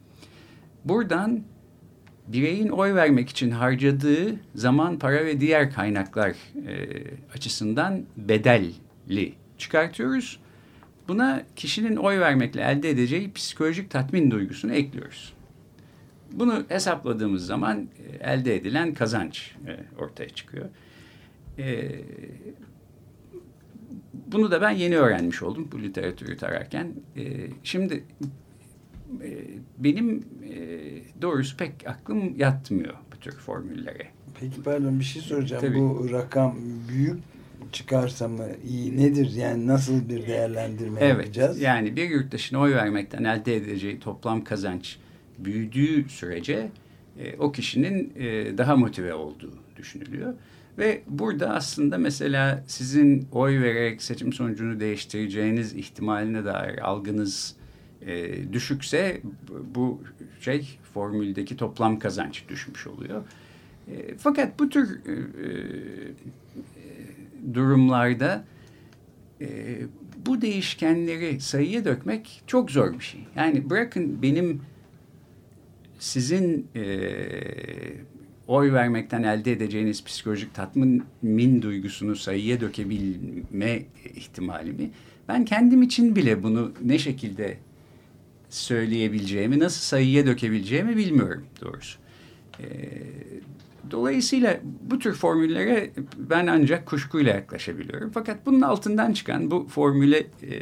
Buradan 0.86 1.42
bireyin 2.28 2.68
oy 2.68 2.94
vermek 2.94 3.28
için 3.28 3.50
harcadığı 3.50 4.36
zaman, 4.54 4.98
para 4.98 5.24
ve 5.24 5.40
diğer 5.40 5.72
kaynaklar 5.72 6.30
e, 6.30 6.88
açısından 7.34 8.02
bedelli 8.16 9.34
çıkartıyoruz. 9.58 10.40
Buna 11.08 11.42
kişinin 11.56 11.96
oy 11.96 12.20
vermekle 12.20 12.60
elde 12.60 12.90
edeceği 12.90 13.32
psikolojik 13.32 13.90
tatmin 13.90 14.30
duygusunu 14.30 14.72
ekliyoruz. 14.72 15.32
Bunu 16.32 16.64
hesapladığımız 16.68 17.46
zaman 17.46 17.88
e, 18.22 18.30
elde 18.32 18.56
edilen 18.56 18.94
kazanç 18.94 19.54
e, 19.66 20.00
ortaya 20.02 20.28
çıkıyor. 20.28 20.66
E, 21.58 21.90
bunu 24.26 24.50
da 24.50 24.60
ben 24.60 24.70
yeni 24.70 24.96
öğrenmiş 24.96 25.42
oldum 25.42 25.68
bu 25.72 25.82
literatürü 25.82 26.36
tararken. 26.36 26.92
Şimdi 27.64 28.04
benim 29.78 30.24
doğrusu 31.22 31.56
pek 31.56 31.72
aklım 31.86 32.38
yatmıyor 32.38 32.94
bu 33.12 33.16
tür 33.20 33.32
formüllere. 33.32 34.06
Peki 34.40 34.62
pardon 34.62 34.98
bir 34.98 35.04
şey 35.04 35.22
soracağım. 35.22 35.62
Tabii. 35.62 35.78
Bu 35.78 36.08
rakam 36.12 36.56
büyük 36.88 37.18
çıkarsa 37.72 38.28
mı 38.28 38.46
iyi 38.68 38.96
nedir? 38.96 39.30
Yani 39.36 39.66
nasıl 39.66 40.08
bir 40.08 40.26
değerlendirme 40.26 41.00
evet, 41.00 41.18
yapacağız? 41.18 41.60
Yani 41.60 41.96
bir 41.96 42.10
yurttaşın 42.10 42.56
oy 42.56 42.74
vermekten 42.74 43.24
elde 43.24 43.56
edeceği 43.56 44.00
toplam 44.00 44.44
kazanç 44.44 44.98
büyüdüğü 45.38 46.08
sürece 46.08 46.68
e, 47.18 47.36
o 47.36 47.52
kişinin 47.52 48.12
e, 48.16 48.58
daha 48.58 48.76
motive 48.76 49.14
olduğu 49.14 49.52
düşünülüyor. 49.76 50.34
Ve 50.78 51.02
burada 51.08 51.54
aslında 51.54 51.98
mesela 51.98 52.64
sizin 52.66 53.28
oy 53.32 53.60
vererek 53.60 54.02
seçim 54.02 54.32
sonucunu 54.32 54.80
değiştireceğiniz 54.80 55.74
ihtimaline 55.74 56.44
dair 56.44 56.78
algınız 56.78 57.56
e, 58.06 58.52
düşükse 58.52 59.20
bu 59.74 60.00
şey 60.40 60.78
formüldeki 60.94 61.56
toplam 61.56 61.98
kazanç 61.98 62.44
düşmüş 62.48 62.86
oluyor. 62.86 63.22
E, 63.88 64.16
fakat 64.18 64.58
bu 64.58 64.68
tür 64.68 65.00
e, 65.06 65.12
e, 65.12 65.56
durumlarda 67.54 68.44
e, 69.40 69.76
bu 70.26 70.40
değişkenleri 70.40 71.40
sayıya 71.40 71.84
dökmek 71.84 72.42
çok 72.46 72.70
zor 72.70 72.92
bir 72.92 73.04
şey. 73.04 73.20
Yani 73.36 73.70
bırakın 73.70 74.22
benim 74.22 74.60
sizin 75.98 76.66
e, 76.76 76.84
oy 78.48 78.72
vermekten 78.72 79.22
elde 79.22 79.52
edeceğiniz 79.52 80.04
psikolojik 80.04 80.54
tatmin 80.54 81.62
duygusunu 81.62 82.16
sayıya 82.16 82.60
dökebilme 82.60 83.82
ihtimalimi 84.14 84.90
ben 85.28 85.44
kendim 85.44 85.82
için 85.82 86.16
bile 86.16 86.42
bunu 86.42 86.72
ne 86.84 86.98
şekilde 86.98 87.56
söyleyebileceğimi, 88.50 89.58
nasıl 89.58 89.80
sayıya 89.80 90.26
dökebileceğimi 90.26 90.96
bilmiyorum 90.96 91.46
doğrusu. 91.60 91.98
E, 92.60 92.66
dolayısıyla 93.90 94.60
bu 94.80 94.98
tür 94.98 95.14
formüllere 95.14 95.90
ben 96.16 96.46
ancak 96.46 96.86
kuşkuyla 96.86 97.34
yaklaşabiliyorum. 97.34 98.10
Fakat 98.10 98.46
bunun 98.46 98.60
altından 98.60 99.12
çıkan 99.12 99.50
bu 99.50 99.66
formüle 99.68 100.26
e, 100.42 100.56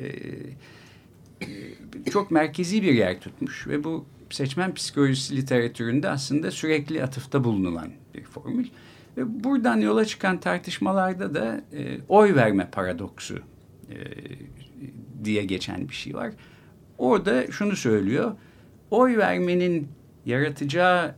e 2.07 2.11
çok 2.11 2.31
merkezi 2.31 2.83
bir 2.83 2.95
yer 2.95 3.21
tutmuş 3.21 3.67
ve 3.67 3.85
bu 3.85 4.05
seçmen 4.31 4.75
psikolojisi 4.75 5.37
literatüründe 5.37 6.09
aslında 6.09 6.51
sürekli 6.51 7.03
atıfta 7.03 7.45
bulunulan 7.45 7.89
bir 8.15 8.23
formül. 8.23 8.67
Ve 9.17 9.45
buradan 9.45 9.81
yola 9.81 10.05
çıkan 10.05 10.41
tartışmalarda 10.41 11.35
da 11.35 11.61
e, 11.73 11.99
oy 12.09 12.35
verme 12.35 12.71
paradoksu 12.71 13.39
e, 13.91 13.97
diye 15.25 15.45
geçen 15.45 15.89
bir 15.89 15.95
şey 15.95 16.15
var. 16.15 16.33
Orada 16.99 17.53
şunu 17.53 17.77
söylüyor. 17.77 18.37
Oy 18.91 19.17
vermenin 19.17 19.89
yaratacağı 20.27 21.15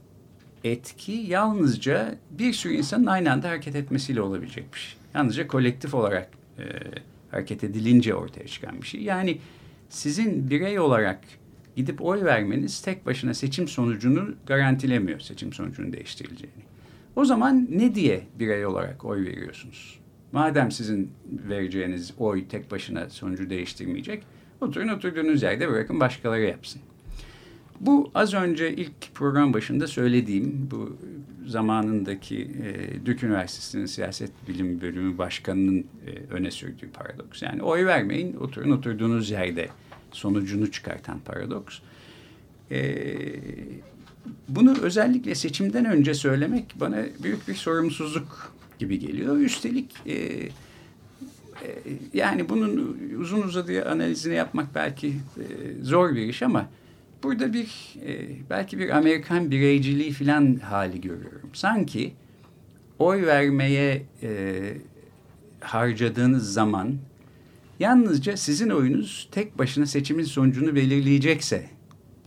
etki 0.64 1.12
yalnızca 1.12 2.14
bir 2.30 2.52
sürü 2.52 2.74
insanın 2.74 3.06
aynı 3.06 3.32
anda 3.32 3.48
hareket 3.48 3.76
etmesiyle 3.76 4.20
olabilecek 4.20 4.74
bir 4.74 4.78
şey. 4.78 4.98
Yalnızca 5.14 5.46
kolektif 5.46 5.94
olarak 5.94 6.30
e, 6.58 6.64
hareket 7.30 7.64
edilince 7.64 8.14
ortaya 8.14 8.46
çıkan 8.46 8.82
bir 8.82 8.86
şey. 8.86 9.02
Yani 9.02 9.38
sizin 9.88 10.50
birey 10.50 10.78
olarak 10.78 11.20
gidip 11.76 12.02
oy 12.02 12.24
vermeniz 12.24 12.80
tek 12.80 13.06
başına 13.06 13.34
seçim 13.34 13.68
sonucunu 13.68 14.34
garantilemiyor, 14.46 15.20
seçim 15.20 15.52
sonucunun 15.52 15.92
değiştirileceğini. 15.92 16.62
O 17.16 17.24
zaman 17.24 17.68
ne 17.70 17.94
diye 17.94 18.26
birey 18.38 18.66
olarak 18.66 19.04
oy 19.04 19.24
veriyorsunuz? 19.24 19.98
Madem 20.32 20.70
sizin 20.72 21.12
vereceğiniz 21.48 22.12
oy 22.18 22.48
tek 22.48 22.70
başına 22.70 23.10
sonucu 23.10 23.50
değiştirmeyecek, 23.50 24.22
oturun 24.60 24.88
oturduğunuz 24.88 25.42
yerde 25.42 25.68
bırakın 25.68 26.00
başkaları 26.00 26.42
yapsın. 26.42 26.82
Bu 27.80 28.10
az 28.14 28.34
önce 28.34 28.72
ilk 28.72 29.14
program 29.14 29.54
başında 29.54 29.86
söylediğim 29.86 30.68
bu 30.70 30.96
zamanındaki 31.46 32.40
e, 32.42 33.06
Dük 33.06 33.22
Üniversitesi'nin 33.22 33.86
siyaset 33.86 34.30
bilim 34.48 34.80
bölümü 34.80 35.18
başkanının 35.18 35.78
e, 35.78 36.34
öne 36.34 36.50
sürdüğü 36.50 36.90
paradoks. 36.90 37.42
Yani 37.42 37.62
oy 37.62 37.86
vermeyin, 37.86 38.36
oturun 38.36 38.70
oturduğunuz 38.70 39.30
yerde 39.30 39.68
sonucunu 40.12 40.70
çıkartan 40.70 41.18
paradoks. 41.18 41.78
E, 42.70 42.96
bunu 44.48 44.78
özellikle 44.82 45.34
seçimden 45.34 45.84
önce 45.84 46.14
söylemek 46.14 46.74
bana 46.80 47.04
büyük 47.22 47.48
bir 47.48 47.54
sorumsuzluk 47.54 48.52
gibi 48.78 48.98
geliyor. 48.98 49.36
Üstelik 49.36 49.90
e, 50.06 50.14
e, 50.14 50.50
yani 52.14 52.48
bunun 52.48 52.98
uzun 53.20 53.42
uzadıya 53.42 53.84
analizini 53.90 54.34
yapmak 54.34 54.74
belki 54.74 55.08
e, 55.08 55.44
zor 55.82 56.14
bir 56.14 56.26
iş 56.26 56.42
ama 56.42 56.68
burada 57.26 57.52
bir 57.52 57.94
e, 58.06 58.28
belki 58.50 58.78
bir 58.78 58.96
Amerikan 58.96 59.50
bireyciliği 59.50 60.12
falan 60.12 60.56
hali 60.56 61.00
görüyorum. 61.00 61.50
Sanki 61.52 62.12
oy 62.98 63.26
vermeye 63.26 64.02
e, 64.22 64.60
harcadığınız 65.60 66.52
zaman 66.52 66.98
Yalnızca 67.80 68.36
sizin 68.36 68.70
oyunuz 68.70 69.28
tek 69.32 69.58
başına 69.58 69.86
seçimin 69.86 70.24
sonucunu 70.24 70.74
belirleyecekse 70.74 71.66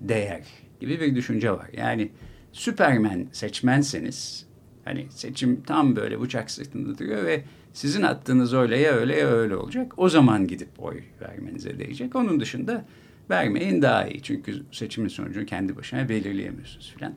değer 0.02 0.44
gibi 0.80 1.00
bir 1.00 1.16
düşünce 1.16 1.52
var. 1.52 1.70
Yani 1.78 2.10
Süpermen 2.52 3.28
seçmenseniz 3.32 4.46
hani 4.86 5.08
seçim 5.10 5.62
tam 5.62 5.96
böyle 5.96 6.22
bıçak 6.22 6.52
sırtında 6.52 6.98
duruyor 6.98 7.26
ve 7.26 7.44
sizin 7.74 8.02
attığınız 8.02 8.54
öyle 8.54 8.78
ya 8.78 8.92
öyle 8.92 9.16
ya 9.16 9.28
öyle 9.28 9.56
olacak. 9.56 9.94
O 9.98 10.10
zaman 10.10 10.48
gidip 10.48 10.70
oy 10.78 11.02
vermenize 11.22 11.80
değecek. 11.80 12.16
Onun 12.16 12.40
dışında 12.40 12.86
vermeyin 13.30 13.82
daha 13.82 14.08
iyi. 14.08 14.22
Çünkü 14.22 14.64
seçimin 14.72 15.10
sonucunu 15.10 15.46
kendi 15.46 15.78
başına 15.78 16.10
belirleyemiyorsunuz 16.10 16.94
filan. 16.98 17.14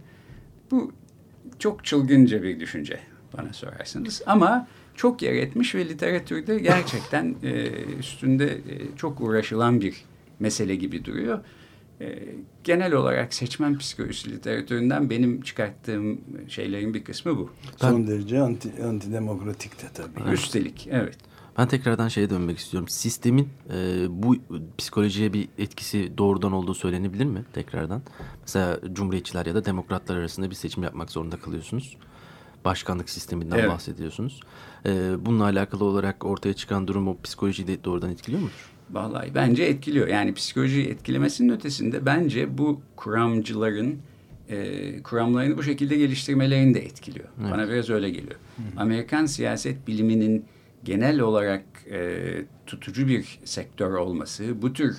Bu 0.70 0.92
çok 1.58 1.84
çılgınca 1.84 2.42
bir 2.42 2.60
düşünce 2.60 3.00
bana 3.38 3.52
sorarsanız. 3.52 4.22
Ama 4.26 4.66
çok 4.94 5.22
yer 5.22 5.32
etmiş 5.32 5.74
ve 5.74 5.88
literatürde 5.88 6.58
gerçekten 6.58 7.34
e, 7.42 7.70
üstünde 7.98 8.46
e, 8.46 8.96
çok 8.96 9.20
uğraşılan 9.20 9.80
bir 9.80 10.04
mesele 10.40 10.74
gibi 10.74 11.04
duruyor. 11.04 11.40
E, 12.00 12.18
genel 12.64 12.92
olarak 12.92 13.34
seçmen 13.34 13.78
psikolojisi 13.78 14.32
literatüründen 14.32 15.10
benim 15.10 15.40
çıkarttığım 15.40 16.20
şeylerin 16.48 16.94
bir 16.94 17.04
kısmı 17.04 17.36
bu. 17.36 17.50
Son 17.76 18.06
derece 18.06 18.40
anti, 18.40 18.84
antidemokratik 18.84 19.82
de 19.82 19.86
tabii. 19.94 20.32
Üstelik 20.32 20.88
evet. 20.90 21.18
Ben 21.58 21.68
tekrardan 21.68 22.08
şeye 22.08 22.30
dönmek 22.30 22.58
istiyorum. 22.58 22.88
Sistemin 22.88 23.48
e, 23.74 24.06
bu 24.08 24.36
psikolojiye 24.78 25.32
bir 25.32 25.48
etkisi 25.58 26.18
doğrudan 26.18 26.52
olduğu 26.52 26.74
söylenebilir 26.74 27.24
mi 27.24 27.44
tekrardan? 27.52 28.02
Mesela 28.40 28.78
cumhuriyetçiler 28.92 29.46
ya 29.46 29.54
da 29.54 29.64
demokratlar 29.64 30.16
arasında 30.16 30.50
bir 30.50 30.54
seçim 30.54 30.82
yapmak 30.82 31.10
zorunda 31.10 31.36
kalıyorsunuz 31.36 31.96
başkanlık 32.64 33.10
sisteminden 33.10 33.58
evet. 33.58 33.70
bahsediyorsunuz. 33.70 34.40
Ee, 34.86 35.12
bununla 35.20 35.44
alakalı 35.44 35.84
olarak 35.84 36.24
ortaya 36.24 36.54
çıkan 36.54 36.88
durum 36.88 37.08
o 37.08 37.16
psikolojiyi 37.22 37.68
de 37.68 37.84
doğrudan 37.84 38.10
etkiliyor 38.10 38.42
mudur? 38.42 38.70
Vallahi 38.90 39.34
bence 39.34 39.64
etkiliyor. 39.64 40.08
Yani 40.08 40.34
psikolojiyi 40.34 40.86
etkilemesinin 40.86 41.52
ötesinde 41.52 42.06
bence 42.06 42.58
bu 42.58 42.80
kuramcıların 42.96 43.98
e, 44.48 45.02
kuramlarını 45.02 45.58
bu 45.58 45.62
şekilde 45.62 45.96
geliştirmelerini 45.96 46.74
de 46.74 46.80
etkiliyor. 46.80 47.28
Evet. 47.40 47.52
Bana 47.52 47.68
biraz 47.68 47.90
öyle 47.90 48.10
geliyor. 48.10 48.36
Hı. 48.56 48.80
Amerikan 48.80 49.26
siyaset 49.26 49.86
biliminin 49.86 50.44
genel 50.84 51.20
olarak 51.20 51.64
e, 51.90 52.20
tutucu 52.66 53.08
bir 53.08 53.38
sektör 53.44 53.92
olması, 53.92 54.62
bu 54.62 54.72
tür 54.72 54.96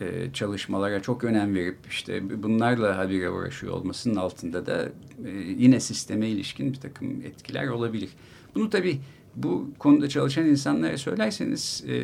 e, 0.00 0.32
çalışmalara 0.32 1.02
çok 1.02 1.24
önem 1.24 1.54
verip 1.54 1.78
işte 1.88 2.42
bunlarla 2.42 2.98
habire 2.98 3.30
uğraşıyor 3.30 3.72
olmasının 3.72 4.16
altında 4.16 4.66
da 4.66 4.88
e, 5.26 5.30
yine 5.58 5.80
sisteme 5.80 6.28
ilişkin 6.28 6.72
bir 6.72 6.80
takım 6.80 7.22
etkiler 7.24 7.68
olabilir. 7.68 8.10
Bunu 8.54 8.70
tabii 8.70 8.98
bu 9.36 9.70
konuda 9.78 10.08
çalışan 10.08 10.46
insanlara 10.46 10.98
söylerseniz 10.98 11.84
e, 11.88 11.96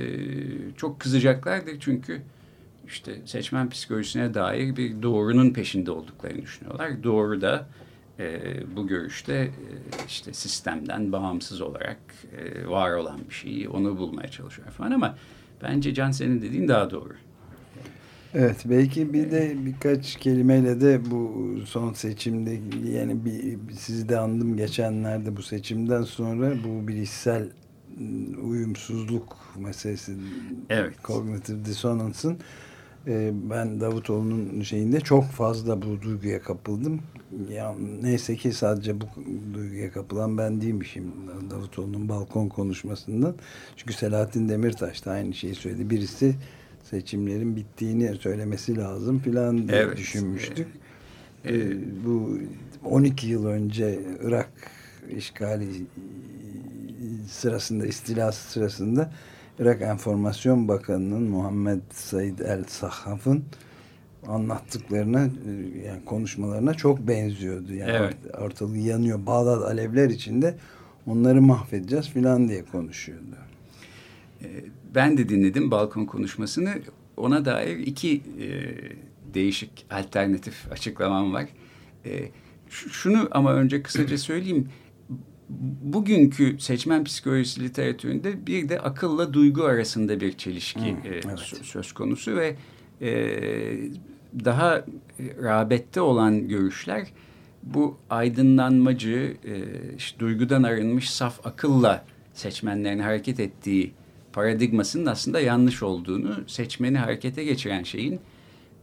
çok 0.76 1.00
kızacaklardır 1.00 1.76
çünkü 1.80 2.22
işte 2.86 3.20
seçmen 3.26 3.70
psikolojisine 3.70 4.34
dair 4.34 4.76
bir 4.76 5.02
doğrunun 5.02 5.50
peşinde 5.50 5.90
olduklarını 5.90 6.42
düşünüyorlar. 6.42 7.02
Doğru 7.02 7.40
da 7.40 7.68
e, 8.18 8.76
bu 8.76 8.86
görüşte 8.86 9.34
e, 9.34 9.50
işte 10.08 10.32
sistemden 10.32 11.12
bağımsız 11.12 11.60
olarak 11.60 11.98
e, 12.36 12.66
var 12.68 12.92
olan 12.92 13.20
bir 13.28 13.34
şeyi 13.34 13.68
onu 13.68 13.98
bulmaya 13.98 14.28
çalışıyor 14.28 14.68
falan 14.68 14.90
ama 14.90 15.16
bence 15.62 15.94
Can 15.94 16.10
senin 16.10 16.42
dediğin 16.42 16.68
daha 16.68 16.90
doğru. 16.90 17.14
Evet 18.34 18.64
belki 18.64 19.12
bir 19.12 19.30
de 19.30 19.54
birkaç 19.66 20.16
kelimeyle 20.16 20.80
de 20.80 21.10
bu 21.10 21.54
son 21.66 21.92
seçimde 21.92 22.60
yani 22.92 23.24
bir, 23.24 23.58
sizi 23.76 24.08
de 24.08 24.18
andım 24.18 24.56
geçenlerde 24.56 25.36
bu 25.36 25.42
seçimden 25.42 26.02
sonra 26.02 26.52
bu 26.64 26.88
bilişsel 26.88 27.42
ıı, 28.00 28.40
uyumsuzluk 28.42 29.36
meselesi 29.56 30.12
evet. 30.70 30.94
cognitive 31.04 31.64
dissonance'ın 31.64 32.38
ben 33.50 33.80
Davutoğlu'nun 33.80 34.62
şeyinde 34.62 35.00
çok 35.00 35.24
fazla 35.24 35.82
bu 35.82 36.02
duyguya 36.02 36.42
kapıldım. 36.42 37.00
Ya, 37.50 37.74
neyse 38.02 38.36
ki 38.36 38.52
sadece 38.52 39.00
bu 39.00 39.04
duyguya 39.54 39.92
kapılan 39.92 40.38
ben 40.38 40.60
değilmişim 40.60 41.12
Davutoğlu'nun 41.50 42.08
balkon 42.08 42.48
konuşmasından. 42.48 43.34
Çünkü 43.76 43.92
Selahattin 43.92 44.48
Demirtaş 44.48 45.04
da 45.06 45.10
aynı 45.10 45.34
şeyi 45.34 45.54
söyledi. 45.54 45.90
Birisi 45.90 46.34
seçimlerin 46.82 47.56
bittiğini 47.56 48.14
söylemesi 48.14 48.76
lazım 48.76 49.18
filan 49.18 49.68
diye 49.68 49.78
evet. 49.78 49.96
düşünmüştük. 49.96 50.68
Ee, 51.44 51.54
ee, 51.54 51.76
bu 52.06 52.38
12 52.84 53.26
yıl 53.26 53.46
önce 53.46 54.00
Irak 54.22 54.50
işgali 55.16 55.66
sırasında, 57.28 57.86
istilası 57.86 58.50
sırasında 58.50 59.12
Irak 59.58 59.82
Enformasyon 59.82 60.68
Bakanı'nın 60.68 61.22
Muhammed 61.22 61.80
Said 61.90 62.38
El 62.38 62.64
Sahaf'ın 62.64 63.44
anlattıklarına 64.26 65.20
yani 65.86 66.04
konuşmalarına 66.06 66.74
çok 66.74 67.08
benziyordu. 67.08 67.74
Yani 67.74 67.90
evet. 67.90 68.16
ortalığı 68.38 68.78
yanıyor. 68.78 69.26
Bağdat 69.26 69.62
alevler 69.62 70.10
içinde 70.10 70.54
onları 71.06 71.42
mahvedeceğiz 71.42 72.08
filan 72.08 72.48
diye 72.48 72.64
konuşuyordu. 72.64 73.36
Ee, 74.42 74.46
ben 74.94 75.18
de 75.18 75.28
dinledim 75.28 75.70
balkon 75.70 76.04
konuşmasını. 76.04 76.74
Ona 77.16 77.44
dair 77.44 77.78
iki 77.78 78.16
e, 78.16 78.48
değişik 79.34 79.86
alternatif 79.90 80.72
açıklamam 80.72 81.32
var. 81.32 81.46
E, 82.06 82.28
şunu 82.68 83.28
ama 83.30 83.54
önce 83.54 83.82
kısaca 83.82 84.18
söyleyeyim. 84.18 84.68
Bugünkü 85.82 86.56
seçmen 86.60 87.04
psikolojisi 87.04 87.64
literatüründe 87.64 88.46
bir 88.46 88.68
de 88.68 88.80
akılla 88.80 89.34
duygu 89.34 89.64
arasında 89.64 90.20
bir 90.20 90.32
çelişki 90.32 90.80
hmm, 90.80 91.12
e, 91.12 91.20
evet. 91.24 91.38
söz 91.62 91.92
konusu 91.92 92.36
ve 92.36 92.56
e, 93.00 93.10
daha 94.44 94.84
rağbette 95.42 96.00
olan 96.00 96.48
görüşler 96.48 97.06
bu 97.62 97.98
aydınlanmacı, 98.10 99.36
e, 99.44 99.54
işte, 99.96 100.18
duygudan 100.20 100.62
arınmış 100.62 101.10
saf 101.10 101.46
akılla 101.46 102.04
seçmenlerin 102.34 102.98
hareket 102.98 103.40
ettiği 103.40 103.92
paradigmasının 104.32 105.06
aslında 105.06 105.40
yanlış 105.40 105.82
olduğunu, 105.82 106.44
seçmeni 106.46 106.98
harekete 106.98 107.44
geçiren 107.44 107.82
şeyin 107.82 108.20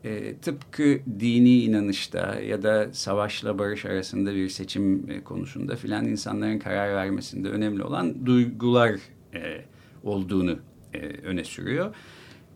e, 0.03 0.35
tıpkı 0.35 0.99
dini 1.19 1.63
inanışta 1.63 2.39
ya 2.39 2.63
da 2.63 2.93
savaşla 2.93 3.59
barış 3.59 3.85
arasında 3.85 4.35
bir 4.35 4.49
seçim 4.49 5.09
e, 5.09 5.23
konusunda 5.23 5.75
filan 5.75 6.05
insanların 6.05 6.59
karar 6.59 6.95
vermesinde 6.95 7.49
önemli 7.49 7.83
olan 7.83 8.25
duygular 8.25 8.91
e, 9.33 9.65
olduğunu 10.03 10.59
e, 10.93 10.99
öne 10.99 11.43
sürüyor. 11.43 11.95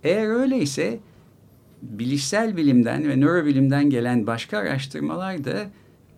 Eğer 0.03 0.27
öyleyse 0.27 0.99
bilişsel 1.81 2.57
bilimden 2.57 3.09
ve 3.09 3.17
nörobilimden 3.17 3.89
gelen 3.89 4.27
başka 4.27 4.57
araştırmalar 4.57 5.45
da 5.45 5.69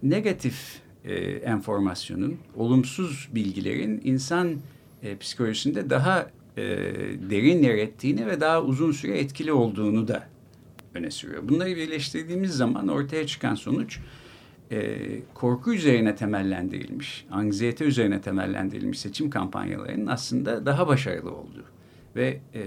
negatif 0.03 0.81
e, 1.05 1.15
enformasyonun, 1.25 2.37
olumsuz 2.55 3.29
bilgilerin 3.35 4.01
insan 4.03 4.55
e, 5.03 5.17
psikolojisinde 5.17 5.89
daha 5.89 6.29
e, 6.57 6.63
derin 7.29 7.63
yer 7.63 7.75
ettiğini 7.75 8.27
ve 8.27 8.41
daha 8.41 8.63
uzun 8.63 8.91
süre 8.91 9.17
etkili 9.19 9.51
olduğunu 9.51 10.07
da 10.07 10.23
öne 10.97 11.11
sürüyor. 11.11 11.43
Bunları 11.49 11.75
birleştirdiğimiz 11.75 12.51
zaman 12.51 12.87
ortaya 12.87 13.27
çıkan 13.27 13.55
sonuç 13.55 13.99
e, 14.71 14.97
korku 15.33 15.73
üzerine 15.73 16.15
temellendirilmiş, 16.15 17.25
anksiyete 17.31 17.85
üzerine 17.85 18.21
temellendirilmiş 18.21 18.99
seçim 18.99 19.29
kampanyalarının 19.29 20.07
aslında 20.07 20.65
daha 20.65 20.87
başarılı 20.87 21.31
olduğu 21.31 21.65
ve 22.15 22.39
e, 22.53 22.61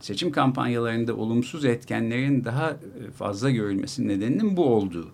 seçim 0.00 0.32
kampanyalarında 0.32 1.16
olumsuz 1.16 1.64
etkenlerin 1.64 2.44
daha 2.44 2.70
e, 2.70 3.10
fazla 3.10 3.50
görülmesi 3.50 4.08
nedeninin 4.08 4.56
bu 4.56 4.64
olduğu. 4.64 5.08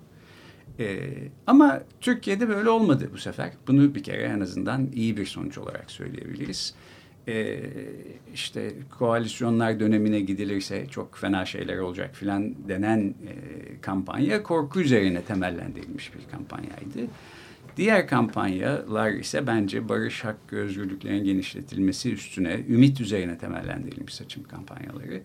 E, 0.79 1.01
ama 1.47 1.83
Türkiye'de 2.01 2.49
böyle 2.49 2.71
olmadı 2.71 3.11
bu 3.13 3.19
sefer. 3.19 3.53
Bunu 3.67 3.95
bir 3.95 4.03
kere 4.03 4.23
en 4.23 4.41
azından 4.41 4.89
iyi 4.95 5.17
bir 5.17 5.27
sonuç 5.27 5.59
olarak 5.59 5.91
söyleyebiliriz 5.91 6.75
e, 7.29 7.61
işte 8.35 8.73
koalisyonlar 8.99 9.81
dönemine 9.81 10.21
gidilirse 10.21 10.87
çok 10.87 11.17
fena 11.17 11.45
şeyler 11.45 11.79
olacak 11.79 12.15
filan 12.15 12.55
denen 12.69 13.01
e, 13.01 13.35
kampanya 13.81 14.43
korku 14.43 14.81
üzerine 14.81 15.23
temellendirilmiş 15.23 16.15
bir 16.15 16.31
kampanyaydı. 16.31 17.11
Diğer 17.77 18.07
kampanyalar 18.07 19.11
ise 19.11 19.47
bence 19.47 19.89
barış, 19.89 20.25
hak 20.25 20.53
özgürlüklerin 20.53 21.25
genişletilmesi 21.25 22.13
üstüne 22.13 22.61
ümit 22.69 23.01
üzerine 23.01 23.39
temellendirilmiş 23.39 24.15
seçim 24.15 24.43
kampanyaları. 24.43 25.23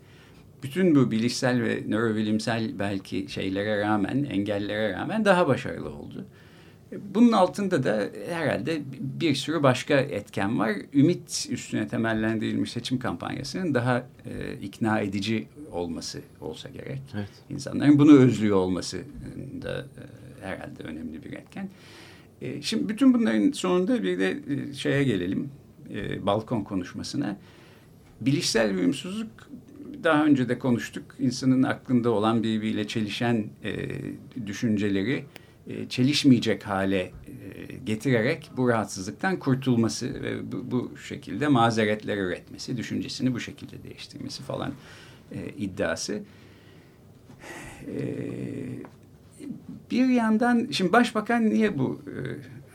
Bütün 0.64 0.96
bu 0.96 1.12
bilişsel 1.12 1.64
ve 1.64 1.84
nörobilimsel 1.88 2.80
belki 2.80 3.26
şeylere 3.30 3.82
rağmen, 3.82 4.24
engellere 4.24 4.94
rağmen 4.94 5.26
daha 5.26 5.48
başarılı 5.48 5.90
oldu. 5.90 6.26
Bunun 7.15 7.32
altında 7.32 7.84
da 7.84 8.10
herhalde 8.30 8.82
bir 9.00 9.36
sürü 9.36 9.63
başka 9.63 9.93
etken 9.93 10.60
var. 10.60 10.71
Ümit 10.93 11.47
üstüne 11.50 11.88
temellendirilmiş 11.88 12.71
seçim 12.71 13.00
kampanyasının 13.00 13.73
daha 13.73 13.97
e, 14.26 14.54
ikna 14.62 15.00
edici 15.00 15.47
olması 15.71 16.21
olsa 16.41 16.69
gerek. 16.69 17.02
Evet. 17.15 17.30
İnsanların 17.50 18.00
bunu 18.00 18.17
özlüyor 18.17 18.58
olması 18.58 18.97
da 19.62 19.80
e, 19.80 20.45
herhalde 20.45 20.84
önemli 20.84 21.23
bir 21.23 21.34
etken. 21.34 21.69
E, 22.41 22.62
şimdi 22.62 22.89
bütün 22.89 23.13
bunların 23.13 23.52
sonunda 23.52 24.04
bir 24.04 24.19
de 24.19 24.30
e, 24.30 24.73
şeye 24.73 25.04
gelelim, 25.04 25.50
e, 25.93 26.26
balkon 26.26 26.62
konuşmasına. 26.62 27.38
Bilişsel 28.21 28.76
uyumsuzluk 28.76 29.50
daha 30.04 30.26
önce 30.26 30.50
de 30.50 30.60
konuştuk. 30.60 31.04
İnsanın 31.19 31.63
aklında 31.63 32.10
olan 32.10 32.43
birbiriyle 32.43 32.88
çelişen 32.88 33.45
e, 33.63 33.76
düşünceleri 34.47 35.26
çelişmeyecek 35.90 36.68
hale 36.68 37.00
e, 37.00 37.12
getirerek 37.86 38.52
bu 38.58 38.70
rahatsızlıktan 38.70 39.40
kurtulması 39.40 40.24
ve 40.24 40.52
bu, 40.52 40.72
bu 40.72 40.98
şekilde 40.98 41.48
mazeretler 41.48 42.18
üretmesi, 42.18 42.78
düşüncesini 42.78 43.34
bu 43.34 43.40
şekilde 43.40 43.84
değiştirmesi 43.84 44.44
falan 44.44 44.74
e, 45.32 45.50
iddiası. 45.58 46.24
bir 49.92 50.08
yandan 50.08 50.68
şimdi 50.72 50.94
başbakan 50.94 51.50
niye 51.50 51.78
bu 51.80 52.02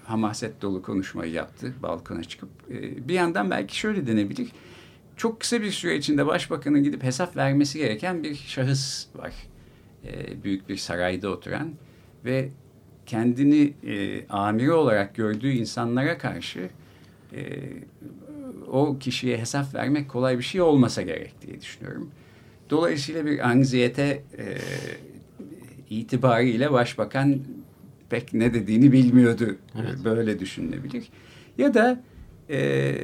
hamaset 0.05 0.63
dolu 0.63 0.83
konuşmayı 0.83 1.33
yaptı 1.33 1.75
balkona 1.83 2.25
çıkıp? 2.25 2.49
bir 3.09 3.15
yandan 3.15 3.51
belki 3.51 3.77
şöyle 3.77 4.07
denebilir. 4.07 4.49
Çok 5.17 5.41
kısa 5.41 5.63
bir 5.63 5.71
süre 5.71 5.97
içinde 5.97 6.27
başbakanın 6.27 6.83
gidip 6.83 7.03
hesap 7.03 7.37
vermesi 7.37 7.79
gereken 7.79 8.23
bir 8.23 8.35
şahıs 8.35 9.07
var. 9.17 9.33
büyük 10.45 10.69
bir 10.69 10.77
sarayda 10.77 11.29
oturan 11.29 11.71
ve 12.25 12.51
kendini 13.07 13.73
e, 13.87 14.27
amiri 14.29 14.73
olarak 14.73 15.15
gördüğü 15.15 15.51
insanlara 15.51 16.19
karşı 16.19 16.69
e, 17.33 17.41
o 18.71 18.99
kişiye 18.99 19.39
hesap 19.39 19.75
vermek 19.75 20.09
kolay 20.09 20.39
bir 20.39 20.43
şey 20.43 20.61
olmasa 20.61 21.03
gerek 21.03 21.35
diye 21.47 21.61
düşünüyorum. 21.61 22.11
Dolayısıyla 22.71 23.27
bir 23.27 23.49
anksiyete 23.49 24.23
e, 24.39 24.45
itibariyle 25.91 26.73
başbakan 26.73 27.39
pek 28.11 28.35
ne 28.35 28.55
dediğini 28.55 28.93
bilmiyordu. 28.93 29.57
Evet. 29.81 29.97
Böyle 30.05 30.39
düşünülebilir. 30.39 31.09
Ya 31.59 31.75
da 31.75 32.03
e, 32.51 32.95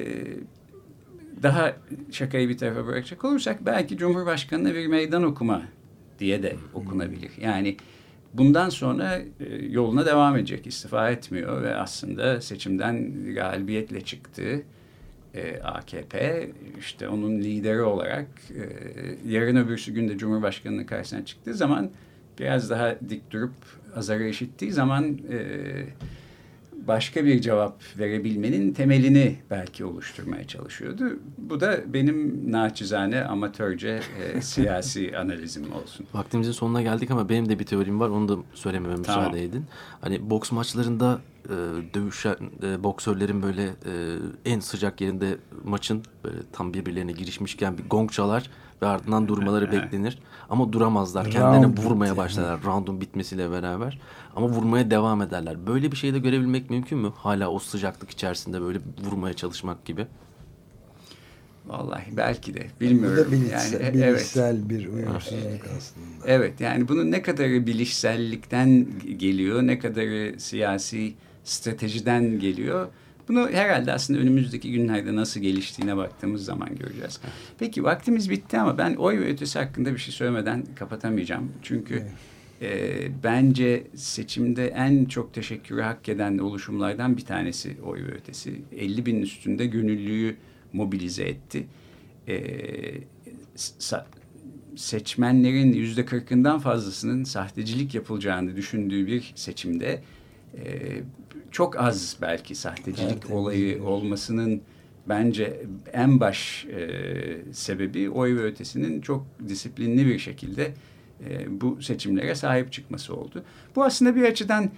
daha 1.43 1.77
şakayı 2.11 2.49
bir 2.49 2.59
tarafa 2.59 2.87
bırakacak 2.87 3.25
olursak 3.25 3.67
belki 3.67 3.97
Cumhurbaşkanı'na 3.97 4.75
bir 4.75 4.87
meydan 4.87 5.23
okuma 5.23 5.63
diye 6.19 6.43
de 6.43 6.57
okunabilir. 6.75 7.31
Yani 7.41 7.77
bundan 8.35 8.69
sonra 8.69 9.19
e, 9.19 9.55
yoluna 9.71 10.07
devam 10.07 10.37
edecek, 10.37 10.67
istifa 10.67 11.11
etmiyor 11.11 11.63
ve 11.63 11.77
aslında 11.77 12.41
seçimden 12.41 13.13
galibiyetle 13.35 14.01
çıktı. 14.01 14.63
E, 15.35 15.61
AKP 15.61 16.51
işte 16.79 17.09
onun 17.09 17.39
lideri 17.39 17.83
olarak 17.83 18.27
e, 18.51 18.63
yarın 19.29 19.57
öbürsü 19.57 19.93
günde 19.93 20.19
Cumhurbaşkanı'nın 20.19 20.85
karşısına 20.85 21.25
çıktığı 21.25 21.55
zaman 21.55 21.91
biraz 22.39 22.71
daha 22.71 22.95
dik 23.09 23.31
durup 23.31 23.55
azarı 23.97 24.29
işittiği 24.29 24.73
zaman 24.73 25.19
e, 25.31 25.39
başka 26.89 27.25
bir 27.25 27.41
cevap 27.41 27.83
verebilmenin 27.99 28.73
temelini 28.73 29.37
belki 29.51 29.85
oluşturmaya 29.85 30.47
çalışıyordu. 30.47 31.05
Bu 31.39 31.61
da 31.61 31.95
benim 31.95 32.53
naçizane 32.53 33.25
amatörce 33.25 34.01
e, 34.23 34.41
siyasi 34.41 35.19
analizim 35.19 35.73
olsun. 35.73 36.07
Vaktimizin 36.15 36.53
sonuna 36.53 36.83
geldik 36.83 37.11
ama 37.11 37.29
benim 37.29 37.49
de 37.49 37.59
bir 37.59 37.65
teorim 37.65 38.01
var. 38.01 38.09
Onu 38.09 38.29
da 38.29 38.37
söylememe 38.55 39.03
tamam. 39.03 39.21
müsaade 39.21 39.45
edin. 39.45 39.65
Hani 40.01 40.31
boks 40.31 40.53
maçlarında 40.53 41.21
e, 41.45 41.55
dövüşen 41.95 42.37
e, 42.63 42.85
boksörlerin 42.85 43.43
böyle 43.43 43.63
e, 43.65 44.17
en 44.45 44.61
sıcak 44.61 45.01
yerinde 45.01 45.37
maçın 45.65 46.03
böyle 46.25 46.37
tam 46.53 46.75
birbirlerine 46.75 47.13
girişmişken 47.13 47.79
bir 47.79 47.89
gong 47.89 48.13
çalar 48.13 48.51
ve 48.83 48.87
ardından 48.87 49.29
durmaları 49.29 49.73
beklenir. 49.73 50.19
Ama 50.51 50.73
duramazlar. 50.73 51.31
Kendilerine 51.31 51.67
vurmaya 51.67 52.17
başlarlar. 52.17 52.63
Round'un 52.65 53.01
bitmesiyle 53.01 53.51
beraber. 53.51 54.01
Ama 54.37 54.49
vurmaya 54.49 54.91
devam 54.91 55.23
ederler. 55.23 55.67
Böyle 55.67 55.93
bir 55.93 55.97
şey 55.97 56.15
de 56.15 56.19
görebilmek 56.19 56.71
mümkün 56.71 56.99
mü? 56.99 57.13
Hala 57.17 57.51
o 57.51 57.59
sıcaklık 57.59 58.11
içerisinde 58.11 58.61
böyle 58.61 58.79
vurmaya 59.05 59.35
çalışmak 59.35 59.85
gibi. 59.85 60.07
Vallahi 61.67 62.17
belki 62.17 62.55
de 62.55 62.67
bilmiyorum. 62.81 63.27
Bu 63.27 63.31
da 63.31 63.33
bilişsel, 63.33 63.81
yani, 63.81 63.95
bilişsel 63.95 64.57
evet. 64.57 64.69
bir 64.69 64.89
uyumsuzluk 64.89 65.65
aslında. 65.77 66.07
Evet 66.27 66.61
yani 66.61 66.89
bunun 66.89 67.11
ne 67.11 67.23
kadarı 67.23 67.67
bilişsellikten 67.67 68.87
geliyor, 69.17 69.63
ne 69.63 69.79
kadarı 69.79 70.41
siyasi 70.41 71.15
stratejiden 71.45 72.41
geliyor 72.41 72.89
bunu 73.29 73.51
herhalde 73.51 73.93
aslında 73.93 74.21
önümüzdeki 74.21 74.73
günlerde 74.73 75.17
nasıl 75.17 75.41
geliştiğine 75.41 75.97
baktığımız 75.97 76.45
zaman 76.45 76.77
göreceğiz. 76.77 77.21
Peki 77.59 77.85
vaktimiz 77.85 78.31
bitti 78.31 78.59
ama 78.59 78.79
ben 78.79 78.95
oy 78.95 79.21
ve 79.21 79.29
ötesi 79.29 79.59
hakkında 79.59 79.93
bir 79.93 79.99
şey 79.99 80.15
söylemeden 80.15 80.65
kapatamayacağım. 80.75 81.53
Çünkü 81.63 82.03
e, 82.63 83.23
bence 83.25 83.87
seçimde 83.95 84.69
en 84.69 85.05
çok 85.05 85.35
teşekkürü 85.35 85.81
hak 85.81 86.09
eden 86.09 86.39
oluşumlardan 86.39 87.17
bir 87.17 87.25
tanesi 87.25 87.77
oy 87.85 88.03
ve 88.07 88.13
ötesi. 88.13 88.63
50 88.77 89.07
bin 89.07 89.23
üstünde 89.23 89.67
gönüllüyü 89.67 90.37
mobilize 90.73 91.25
etti. 91.25 91.67
E, 92.29 92.39
seçmenlerin 94.77 95.73
yüzde 95.73 96.05
kırkından 96.05 96.59
fazlasının 96.59 97.25
sahtecilik 97.25 97.95
yapılacağını 97.95 98.57
düşündüğü 98.57 99.07
bir 99.07 99.33
seçimde 99.35 100.03
e, 100.55 100.63
çok 101.51 101.81
az 101.81 102.17
belki 102.23 102.55
sahtecilik 102.55 103.23
evet, 103.23 103.31
olayı 103.31 103.83
olmasının 103.83 104.63
bence 105.09 105.61
en 105.93 106.21
baş 106.21 106.67
e, 106.67 107.53
sebebi 107.53 108.11
oy 108.11 108.37
ve 108.37 108.43
ötesinin 108.43 109.01
çok 109.01 109.27
disiplinli 109.49 110.07
bir 110.07 110.19
şekilde 110.19 110.75
e, 111.29 111.61
bu 111.61 111.83
seçimlere 111.83 112.35
sahip 112.35 112.73
çıkması 112.73 113.15
oldu. 113.17 113.45
Bu 113.77 113.85
aslında 113.85 114.17
bir 114.17 114.23
açıdan 114.23 114.71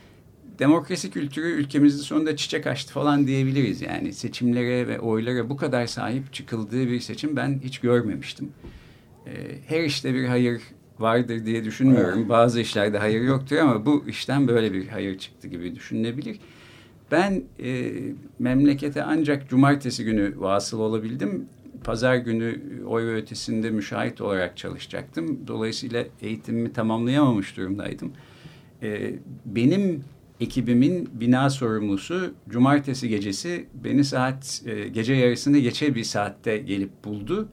demokrasi 0.59 1.11
kültürü 1.11 1.46
ülkemizde 1.46 2.02
sonunda 2.02 2.37
çiçek 2.37 2.66
açtı 2.66 2.92
falan 2.92 3.26
diyebiliriz. 3.26 3.83
Yani 3.83 4.12
seçimlere 4.12 4.88
ve 4.88 5.00
oylara 5.00 5.50
bu 5.50 5.56
kadar 5.56 5.87
sahip 5.87 6.33
çıkıldığı 6.33 6.88
bir 6.88 7.00
seçim 7.00 7.37
ben 7.37 7.61
hiç 7.64 7.78
görmemiştim. 7.78 8.52
E, 9.26 9.30
her 9.66 9.85
işte 9.85 10.14
bir 10.14 10.24
hayır 10.24 10.62
vardır 11.00 11.46
diye 11.46 11.64
düşünmüyorum. 11.64 12.28
Bazı 12.28 12.60
işlerde 12.60 12.98
hayır 12.98 13.20
yoktur 13.20 13.56
ama 13.56 13.86
bu 13.86 14.04
işten 14.08 14.48
böyle 14.48 14.72
bir 14.72 14.88
hayır 14.88 15.18
çıktı 15.18 15.48
gibi 15.48 15.74
düşünülebilir. 15.74 16.38
Ben 17.10 17.42
e, 17.62 17.92
memlekete 18.38 19.02
ancak 19.02 19.48
cumartesi 19.48 20.04
günü 20.04 20.34
vasıl 20.36 20.80
olabildim. 20.80 21.46
Pazar 21.84 22.16
günü 22.16 22.60
oy 22.86 23.06
ve 23.06 23.14
ötesinde 23.14 23.70
müşahit 23.70 24.20
olarak 24.20 24.56
çalışacaktım. 24.56 25.38
Dolayısıyla 25.46 26.04
eğitimimi 26.22 26.72
tamamlayamamış 26.72 27.56
durumdaydım. 27.56 28.12
E, 28.82 29.14
benim 29.46 30.04
ekibimin 30.40 31.08
bina 31.12 31.50
sorumlusu 31.50 32.34
cumartesi 32.48 33.08
gecesi 33.08 33.66
beni 33.84 34.04
saat 34.04 34.62
e, 34.66 34.88
gece 34.88 35.14
yarısını 35.14 35.58
geçe 35.58 35.94
bir 35.94 36.04
saatte 36.04 36.58
gelip 36.58 37.04
buldu. 37.04 37.48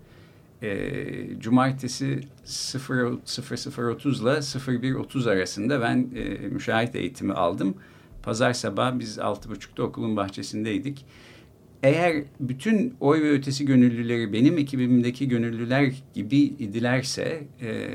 E, 0.61 1.39
cumartesi 1.39 2.19
00.30 2.45 4.21
ile 4.21 4.29
01.30 4.89 5.31
arasında 5.31 5.81
ben 5.81 6.07
e, 6.15 6.47
müşahit 6.47 6.95
eğitimi 6.95 7.33
aldım. 7.33 7.75
Pazar 8.23 8.53
sabah 8.53 8.99
biz 8.99 9.17
6.30'da 9.17 9.83
okulun 9.83 10.17
bahçesindeydik. 10.17 11.05
Eğer 11.83 12.23
bütün 12.39 12.95
oy 12.99 13.21
ve 13.21 13.31
ötesi 13.31 13.65
gönüllüleri 13.65 14.33
benim 14.33 14.57
ekibimdeki 14.57 15.27
gönüllüler 15.27 15.93
gibi 16.13 16.37
idilerse 16.37 17.43
e, 17.61 17.87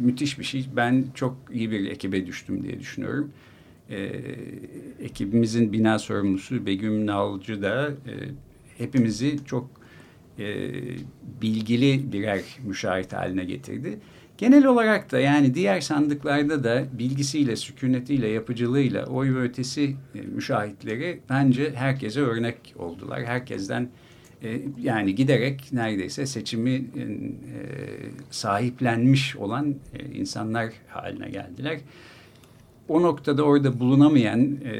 müthiş 0.00 0.38
bir 0.38 0.44
şey. 0.44 0.66
Ben 0.76 1.04
çok 1.14 1.36
iyi 1.52 1.70
bir 1.70 1.90
ekibe 1.90 2.26
düştüm 2.26 2.64
diye 2.64 2.80
düşünüyorum. 2.80 3.32
E, 3.90 4.12
ekibimizin 5.00 5.72
bina 5.72 5.98
sorumlusu 5.98 6.66
Begüm 6.66 7.06
Nalcı 7.06 7.62
da 7.62 7.88
e, 7.88 8.12
hepimizi 8.78 9.38
çok 9.44 9.81
e, 10.38 10.70
bilgili 11.42 12.12
birer 12.12 12.42
müşahit 12.64 13.12
haline 13.12 13.44
getirdi. 13.44 13.98
Genel 14.38 14.66
olarak 14.66 15.12
da 15.12 15.20
yani 15.20 15.54
diğer 15.54 15.80
sandıklarda 15.80 16.64
da 16.64 16.84
bilgisiyle, 16.92 17.56
sükunetiyle, 17.56 18.28
yapıcılığıyla 18.28 19.06
oy 19.06 19.34
ve 19.34 19.40
ötesi 19.40 19.96
e, 20.14 20.20
müşahitleri 20.20 21.20
bence 21.30 21.72
herkese 21.74 22.20
örnek 22.20 22.56
oldular. 22.78 23.24
Herkesten 23.24 23.88
e, 24.42 24.60
yani 24.80 25.14
giderek 25.14 25.72
neredeyse 25.72 26.26
seçimi 26.26 26.70
e, 26.70 26.82
sahiplenmiş 28.30 29.36
olan 29.36 29.74
e, 29.94 30.18
insanlar 30.18 30.72
haline 30.88 31.30
geldiler. 31.30 31.78
O 32.88 33.02
noktada 33.02 33.42
orada 33.42 33.80
bulunamayan 33.80 34.56
e, 34.64 34.74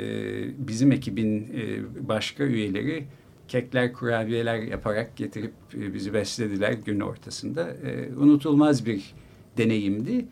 bizim 0.69 0.93
ekibin 0.93 1.41
e, 1.41 1.81
başka 2.09 2.45
üyeleri 2.45 3.05
kekler, 3.53 3.93
kurabiyeler 3.93 4.59
yaparak 4.59 5.17
getirip 5.17 5.53
e, 5.75 5.95
bizi 5.95 6.15
beslediler 6.15 6.73
gün 6.73 7.01
ortasında. 7.01 7.71
E, 7.71 8.15
unutulmaz 8.17 8.87
bir 8.87 9.15
deneyimdi. 9.59 10.25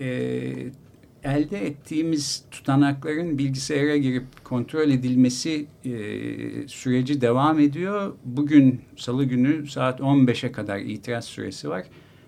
E, 0.00 0.08
elde 1.24 1.66
ettiğimiz 1.66 2.44
tutanakların 2.50 3.38
bilgisayara 3.38 3.96
girip 3.96 4.44
kontrol 4.44 4.90
edilmesi 4.90 5.66
e, 5.84 5.92
süreci 6.68 7.20
devam 7.20 7.60
ediyor. 7.60 8.14
Bugün 8.24 8.80
salı 8.96 9.24
günü 9.24 9.66
saat 9.66 10.00
15'e 10.00 10.52
kadar 10.52 10.78
itiraz 10.78 11.24
süresi 11.24 11.68
var. 11.68 11.84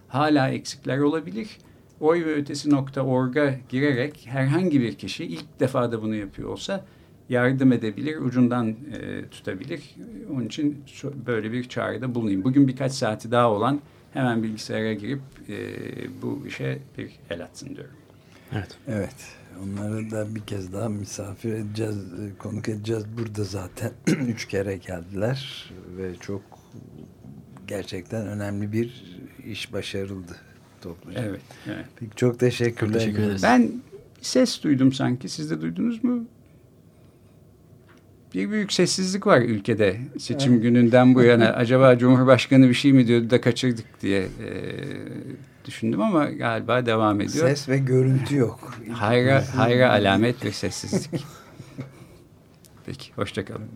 Hala 0.08 0.48
eksikler 0.48 0.98
olabilir. 0.98 1.48
Oy 2.00 2.24
ve 2.24 2.34
ötesi 2.34 2.70
nokta 2.70 3.00
orga 3.00 3.54
girerek 3.68 4.26
herhangi 4.28 4.80
bir 4.80 4.94
kişi 4.94 5.24
ilk 5.24 5.60
defa 5.60 5.92
da 5.92 6.02
bunu 6.02 6.14
yapıyor 6.14 6.48
olsa 6.48 6.84
yardım 7.28 7.72
edebilir, 7.72 8.16
ucundan 8.16 8.68
e, 8.68 9.28
tutabilir. 9.28 9.94
Onun 10.30 10.46
için 10.46 10.84
böyle 11.26 11.52
bir 11.52 11.68
çağrıda 11.68 12.14
bulunayım. 12.14 12.44
Bugün 12.44 12.68
birkaç 12.68 12.92
saati 12.92 13.30
daha 13.30 13.50
olan 13.50 13.80
hemen 14.12 14.42
bilgisayara 14.42 14.92
girip 14.92 15.20
e, 15.48 15.56
bu 16.22 16.46
işe 16.46 16.78
bir 16.98 17.10
el 17.30 17.44
atsın 17.44 17.76
diyorum. 17.76 17.96
Evet. 18.52 18.78
Evet. 18.88 19.14
Onları 19.62 20.10
da 20.10 20.34
bir 20.34 20.40
kez 20.40 20.72
daha 20.72 20.88
misafir 20.88 21.52
edeceğiz, 21.52 21.96
e, 21.96 22.38
konuk 22.38 22.68
edeceğiz. 22.68 23.04
Burada 23.18 23.44
zaten 23.44 23.92
üç 24.06 24.48
kere 24.48 24.76
geldiler 24.76 25.70
ve 25.96 26.14
çok 26.14 26.42
gerçekten 27.66 28.26
önemli 28.26 28.72
bir 28.72 29.16
iş 29.46 29.72
başarıldı 29.72 30.36
topluca. 30.80 31.20
Evet. 31.20 31.40
evet. 31.66 31.86
Peki, 31.96 32.12
çok 32.16 32.40
teşekkürler. 32.40 32.92
Çok 32.92 33.00
teşekkür 33.00 33.22
ederiz. 33.22 33.42
Ben 33.42 33.72
ses 34.20 34.62
duydum 34.62 34.92
sanki. 34.92 35.28
Siz 35.28 35.50
de 35.50 35.60
duydunuz 35.60 36.04
mu? 36.04 36.26
Bir 38.34 38.50
büyük 38.50 38.72
sessizlik 38.72 39.26
var 39.26 39.40
ülkede 39.40 40.00
seçim 40.18 40.52
evet. 40.52 40.62
gününden 40.62 41.14
bu 41.14 41.22
yana. 41.22 41.44
Acaba 41.56 41.98
Cumhurbaşkanı 41.98 42.68
bir 42.68 42.74
şey 42.74 42.92
mi 42.92 43.06
diyordu 43.06 43.30
da 43.30 43.40
kaçırdık 43.40 44.02
diye 44.02 44.22
e, 44.22 44.28
düşündüm 45.64 46.02
ama 46.02 46.24
galiba 46.24 46.86
devam 46.86 47.20
ediyor. 47.20 47.48
Ses 47.48 47.68
ve 47.68 47.78
görüntü 47.78 48.36
yok. 48.36 48.74
Hayra, 48.92 49.44
hayra 49.56 49.90
alamet 49.90 50.44
bir 50.44 50.52
sessizlik. 50.52 51.24
Peki, 52.86 53.12
hoşçakalın. 53.16 53.68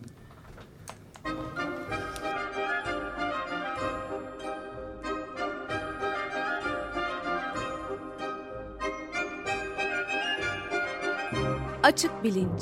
Açık 11.83 12.23
Bilinç 12.23 12.61